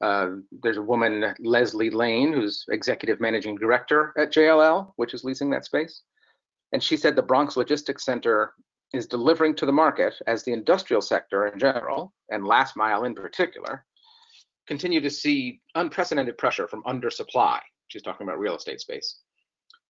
Uh, 0.00 0.36
there's 0.62 0.76
a 0.76 0.82
woman, 0.82 1.34
Leslie 1.40 1.90
Lane, 1.90 2.32
who's 2.32 2.64
executive 2.70 3.20
managing 3.20 3.56
director 3.56 4.14
at 4.16 4.32
JLL, 4.32 4.92
which 4.96 5.12
is 5.12 5.24
leasing 5.24 5.50
that 5.50 5.64
space. 5.64 6.02
And 6.72 6.82
she 6.82 6.96
said 6.96 7.16
the 7.16 7.22
Bronx 7.22 7.56
Logistics 7.56 8.04
Center 8.04 8.52
is 8.94 9.06
delivering 9.06 9.54
to 9.56 9.66
the 9.66 9.72
market 9.72 10.14
as 10.26 10.44
the 10.44 10.52
industrial 10.52 11.02
sector 11.02 11.46
in 11.48 11.58
general, 11.58 12.14
and 12.30 12.46
last 12.46 12.76
mile 12.76 13.04
in 13.04 13.14
particular, 13.14 13.84
continue 14.66 15.00
to 15.00 15.10
see 15.10 15.60
unprecedented 15.74 16.38
pressure 16.38 16.68
from 16.68 16.82
undersupply. 16.84 17.58
She's 17.88 18.02
talking 18.02 18.26
about 18.26 18.38
real 18.38 18.56
estate 18.56 18.80
space. 18.80 19.20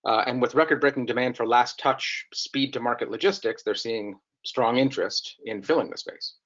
Uh, 0.07 0.23
and 0.27 0.41
with 0.41 0.55
record 0.55 0.81
breaking 0.81 1.07
demand 1.07 1.37
for 1.37 1.47
last 1.47 1.79
touch 1.79 2.27
speed 2.33 2.73
to 2.73 2.81
market 2.81 3.11
logistics, 3.11 3.63
they're 3.63 3.75
seeing 3.75 4.15
strong 4.45 4.79
interest 4.79 5.37
in 5.45 5.63
filling 5.63 5.91
the 5.91 5.97
space. 5.97 6.37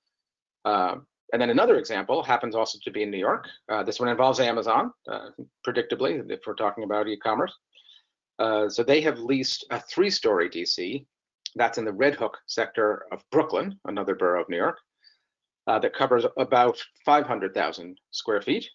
Uh, 0.64 0.96
and 1.32 1.40
then 1.40 1.50
another 1.50 1.76
example 1.76 2.22
happens 2.22 2.54
also 2.54 2.78
to 2.82 2.90
be 2.90 3.02
in 3.02 3.10
New 3.10 3.18
York. 3.18 3.48
Uh, 3.68 3.82
this 3.82 4.00
one 4.00 4.08
involves 4.08 4.40
Amazon, 4.40 4.92
uh, 5.10 5.30
predictably, 5.66 6.30
if 6.30 6.40
we're 6.46 6.54
talking 6.54 6.84
about 6.84 7.08
e-commerce. 7.08 7.54
Uh, 8.38 8.68
so 8.68 8.82
they 8.82 9.00
have 9.00 9.18
leased 9.18 9.64
a 9.70 9.80
three-story 9.80 10.48
DC 10.48 11.06
that's 11.54 11.78
in 11.78 11.84
the 11.84 11.92
Red 11.92 12.14
Hook 12.14 12.38
sector 12.46 13.04
of 13.12 13.22
Brooklyn, 13.30 13.78
another 13.84 14.14
borough 14.14 14.42
of 14.42 14.48
New 14.48 14.56
York, 14.56 14.78
uh, 15.66 15.78
that 15.78 15.94
covers 15.94 16.24
about 16.38 16.82
500,000 17.04 17.98
square 18.10 18.42
feet. 18.42 18.68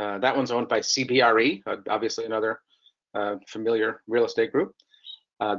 Uh, 0.00 0.18
that 0.18 0.34
one's 0.34 0.50
owned 0.50 0.68
by 0.68 0.80
CBRE, 0.80 1.62
uh, 1.66 1.76
obviously 1.90 2.24
another 2.24 2.60
familiar 3.48 4.02
real 4.06 4.24
estate 4.24 4.52
group. 4.52 4.74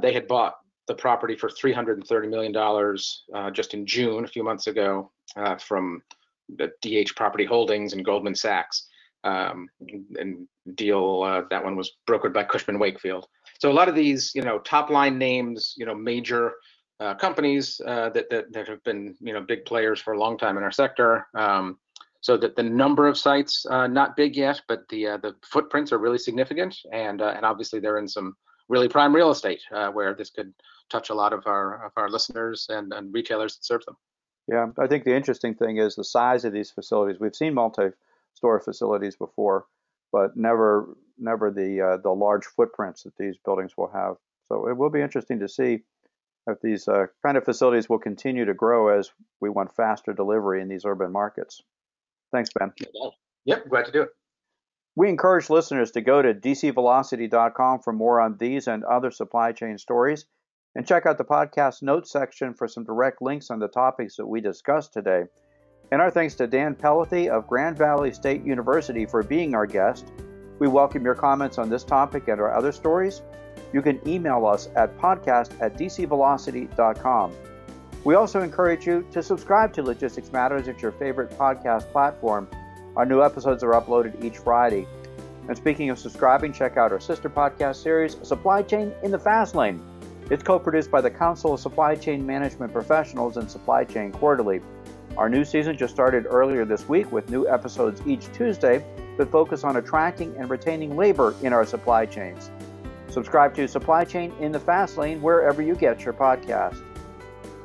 they 0.00 0.12
had 0.12 0.26
bought 0.26 0.54
the 0.88 0.94
property 0.94 1.36
for 1.36 1.48
$330 1.48 2.28
million 2.28 2.54
uh, 3.34 3.50
just 3.50 3.74
in 3.74 3.86
June, 3.86 4.24
a 4.24 4.28
few 4.28 4.42
months 4.42 4.66
ago, 4.66 5.10
uh, 5.36 5.56
from 5.56 6.02
the 6.56 6.70
DH 6.82 7.14
Property 7.14 7.44
Holdings 7.44 7.92
and 7.92 8.04
Goldman 8.04 8.34
Sachs. 8.34 8.88
Um, 9.24 9.68
and 10.18 10.48
deal 10.74 11.22
uh, 11.22 11.42
that 11.48 11.62
one 11.62 11.76
was 11.76 11.92
brokered 12.08 12.32
by 12.32 12.42
Cushman 12.42 12.80
Wakefield. 12.80 13.28
So 13.60 13.70
a 13.70 13.72
lot 13.72 13.88
of 13.88 13.94
these, 13.94 14.32
you 14.34 14.42
know, 14.42 14.58
top 14.58 14.90
line 14.90 15.16
names, 15.16 15.74
you 15.76 15.86
know, 15.86 15.94
major 15.94 16.54
uh, 16.98 17.14
companies 17.14 17.80
uh, 17.86 18.08
that, 18.10 18.28
that 18.30 18.52
that 18.52 18.66
have 18.66 18.82
been, 18.82 19.14
you 19.20 19.32
know, 19.32 19.40
big 19.40 19.64
players 19.64 20.00
for 20.00 20.14
a 20.14 20.18
long 20.18 20.36
time 20.36 20.56
in 20.56 20.64
our 20.64 20.72
sector. 20.72 21.28
Um, 21.36 21.78
so 22.22 22.36
that 22.38 22.56
the 22.56 22.62
number 22.62 23.06
of 23.06 23.18
sites 23.18 23.66
uh, 23.68 23.86
not 23.86 24.16
big 24.16 24.36
yet, 24.36 24.62
but 24.68 24.88
the 24.88 25.04
the 25.22 25.34
footprints 25.44 25.92
are 25.92 25.98
really 25.98 26.18
significant, 26.18 26.76
and 26.92 27.20
and 27.20 27.44
obviously 27.44 27.78
they're 27.78 27.98
in 27.98 28.08
some 28.08 28.34
really 28.68 28.88
prime 28.88 29.14
real 29.14 29.30
estate 29.30 29.60
where 29.92 30.14
this 30.14 30.30
could 30.30 30.54
touch 30.88 31.10
a 31.10 31.14
lot 31.14 31.32
of 31.32 31.46
our 31.46 31.86
of 31.86 31.92
our 31.96 32.08
listeners 32.08 32.66
and, 32.70 32.92
and 32.92 33.12
retailers 33.12 33.56
that 33.56 33.64
serve 33.64 33.84
them. 33.84 33.96
Yeah, 34.48 34.66
I 34.78 34.86
think 34.86 35.04
the 35.04 35.14
interesting 35.14 35.54
thing 35.54 35.78
is 35.78 35.94
the 35.94 36.04
size 36.04 36.44
of 36.44 36.52
these 36.52 36.70
facilities. 36.70 37.20
We've 37.20 37.34
seen 37.34 37.54
multi-store 37.54 38.60
facilities 38.60 39.16
before, 39.16 39.66
but 40.10 40.36
never 40.36 40.96
never 41.18 41.50
the 41.50 41.80
uh, 41.80 41.96
the 41.98 42.10
large 42.10 42.44
footprints 42.44 43.04
that 43.04 43.16
these 43.16 43.36
buildings 43.44 43.76
will 43.76 43.90
have. 43.92 44.16
So 44.48 44.68
it 44.68 44.76
will 44.76 44.90
be 44.90 45.00
interesting 45.00 45.40
to 45.40 45.48
see 45.48 45.80
if 46.48 46.60
these 46.60 46.88
uh, 46.88 47.06
kind 47.24 47.36
of 47.36 47.44
facilities 47.44 47.88
will 47.88 48.00
continue 48.00 48.44
to 48.44 48.54
grow 48.54 48.88
as 48.88 49.10
we 49.40 49.48
want 49.48 49.74
faster 49.76 50.12
delivery 50.12 50.60
in 50.60 50.68
these 50.68 50.84
urban 50.84 51.12
markets. 51.12 51.62
Thanks, 52.32 52.50
Ben. 52.58 52.72
Yep, 53.44 53.68
glad 53.68 53.84
to 53.86 53.92
do 53.92 54.02
it. 54.02 54.08
We 54.94 55.08
encourage 55.08 55.48
listeners 55.48 55.90
to 55.92 56.00
go 56.00 56.20
to 56.20 56.34
dcvelocity.com 56.34 57.80
for 57.80 57.92
more 57.92 58.20
on 58.20 58.36
these 58.38 58.66
and 58.66 58.84
other 58.84 59.10
supply 59.10 59.52
chain 59.52 59.78
stories 59.78 60.26
and 60.74 60.86
check 60.86 61.06
out 61.06 61.18
the 61.18 61.24
podcast 61.24 61.82
notes 61.82 62.10
section 62.10 62.54
for 62.54 62.68
some 62.68 62.84
direct 62.84 63.22
links 63.22 63.50
on 63.50 63.58
the 63.58 63.68
topics 63.68 64.16
that 64.16 64.26
we 64.26 64.40
discussed 64.40 64.92
today. 64.92 65.24
And 65.90 66.00
our 66.00 66.10
thanks 66.10 66.34
to 66.36 66.46
Dan 66.46 66.74
Pelletier 66.74 67.32
of 67.32 67.46
Grand 67.46 67.76
Valley 67.76 68.12
State 68.12 68.44
University 68.44 69.04
for 69.04 69.22
being 69.22 69.54
our 69.54 69.66
guest. 69.66 70.10
We 70.58 70.68
welcome 70.68 71.04
your 71.04 71.14
comments 71.14 71.58
on 71.58 71.68
this 71.68 71.84
topic 71.84 72.28
and 72.28 72.40
our 72.40 72.54
other 72.54 72.72
stories. 72.72 73.22
You 73.72 73.82
can 73.82 74.00
email 74.06 74.46
us 74.46 74.68
at 74.76 74.96
podcast 74.98 75.60
at 75.60 75.76
dcvelocity.com. 75.76 77.32
We 78.04 78.16
also 78.16 78.40
encourage 78.42 78.84
you 78.84 79.06
to 79.12 79.22
subscribe 79.22 79.72
to 79.74 79.82
Logistics 79.82 80.32
Matters 80.32 80.66
at 80.66 80.82
your 80.82 80.90
favorite 80.90 81.30
podcast 81.38 81.90
platform. 81.92 82.48
Our 82.96 83.06
new 83.06 83.22
episodes 83.22 83.62
are 83.62 83.72
uploaded 83.72 84.24
each 84.24 84.38
Friday. 84.38 84.88
And 85.46 85.56
speaking 85.56 85.88
of 85.88 86.00
subscribing, 86.00 86.52
check 86.52 86.76
out 86.76 86.90
our 86.90 86.98
sister 86.98 87.30
podcast 87.30 87.76
series, 87.76 88.16
Supply 88.26 88.62
Chain 88.62 88.92
in 89.04 89.12
the 89.12 89.20
Fast 89.20 89.54
Lane. 89.54 89.80
It's 90.30 90.42
co 90.42 90.58
produced 90.58 90.90
by 90.90 91.00
the 91.00 91.10
Council 91.10 91.54
of 91.54 91.60
Supply 91.60 91.94
Chain 91.94 92.26
Management 92.26 92.72
Professionals 92.72 93.36
and 93.36 93.48
Supply 93.48 93.84
Chain 93.84 94.10
Quarterly. 94.10 94.60
Our 95.16 95.28
new 95.28 95.44
season 95.44 95.76
just 95.76 95.94
started 95.94 96.26
earlier 96.28 96.64
this 96.64 96.88
week 96.88 97.12
with 97.12 97.30
new 97.30 97.46
episodes 97.46 98.02
each 98.04 98.32
Tuesday 98.32 98.84
that 99.16 99.30
focus 99.30 99.62
on 99.62 99.76
attracting 99.76 100.34
and 100.38 100.50
retaining 100.50 100.96
labor 100.96 101.36
in 101.42 101.52
our 101.52 101.64
supply 101.64 102.06
chains. 102.06 102.50
Subscribe 103.10 103.54
to 103.54 103.68
Supply 103.68 104.04
Chain 104.04 104.32
in 104.40 104.50
the 104.50 104.60
Fast 104.60 104.96
Lane 104.96 105.22
wherever 105.22 105.62
you 105.62 105.76
get 105.76 106.04
your 106.04 106.14
podcast. 106.14 106.82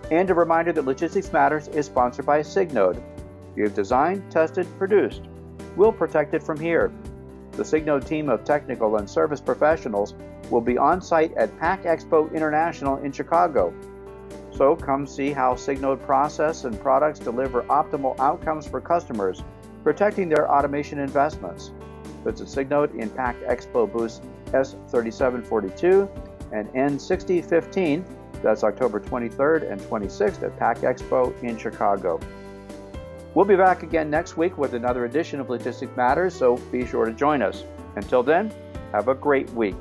And 0.10 0.30
a 0.30 0.34
reminder 0.34 0.72
that 0.72 0.86
Logistics 0.86 1.34
Matters 1.34 1.68
is 1.68 1.86
sponsored 1.86 2.26
by 2.26 2.40
Signode. 2.40 3.02
You've 3.56 3.74
designed, 3.74 4.32
tested, 4.32 4.68
produced. 4.78 5.24
We'll 5.76 5.92
protect 5.92 6.34
it 6.34 6.42
from 6.42 6.60
here. 6.60 6.92
The 7.52 7.64
Signode 7.64 8.08
team 8.08 8.30
of 8.30 8.44
technical 8.46 8.98
and 8.98 9.10
service 9.10 9.42
professionals 9.42 10.14
will 10.50 10.62
be 10.62 10.78
on 10.78 11.02
site 11.02 11.34
at 11.34 11.58
Pack 11.60 11.84
Expo 11.84 12.34
International 12.34 12.98
in 12.98 13.12
Chicago. 13.12 13.74
So 14.52 14.76
come 14.76 15.06
see 15.06 15.32
how 15.32 15.56
Signode 15.56 16.04
process 16.06 16.64
and 16.64 16.80
products 16.80 17.20
deliver 17.20 17.64
optimal 17.64 18.18
outcomes 18.20 18.68
for 18.68 18.80
customers, 18.80 19.44
protecting 19.84 20.30
their 20.30 20.50
automation 20.50 21.00
investments. 21.00 21.72
Visit 22.24 22.48
Signode 22.48 22.96
in 22.96 23.10
Pack 23.10 23.40
Expo 23.42 23.92
booths 23.92 24.22
S3742 24.48 26.10
and 26.54 26.68
N6015. 26.70 28.04
That's 28.42 28.64
October 28.64 29.00
23rd 29.00 29.72
and 29.72 29.82
26th 29.82 30.44
at 30.44 30.58
Pack 30.58 30.80
Expo 30.80 31.34
in 31.44 31.58
Chicago. 31.58 32.20
We'll 33.34 33.46
be 33.46 33.56
back 33.56 33.84
again 33.84 34.10
next 34.10 34.38
week 34.38 34.58
with 34.58 34.74
another 34.74 35.06
edition 35.06 35.40
of 35.40 35.50
Logistics 35.50 35.96
Matters, 35.96 36.34
so 36.34 36.58
be 36.72 36.86
sure 36.86 37.06
to 37.06 37.12
join 37.12 37.42
us. 37.42 37.64
Until 37.96 38.24
then, 38.24 38.52
have 38.92 39.10
a 39.10 39.16
great 39.16 39.50
week. 39.52 39.76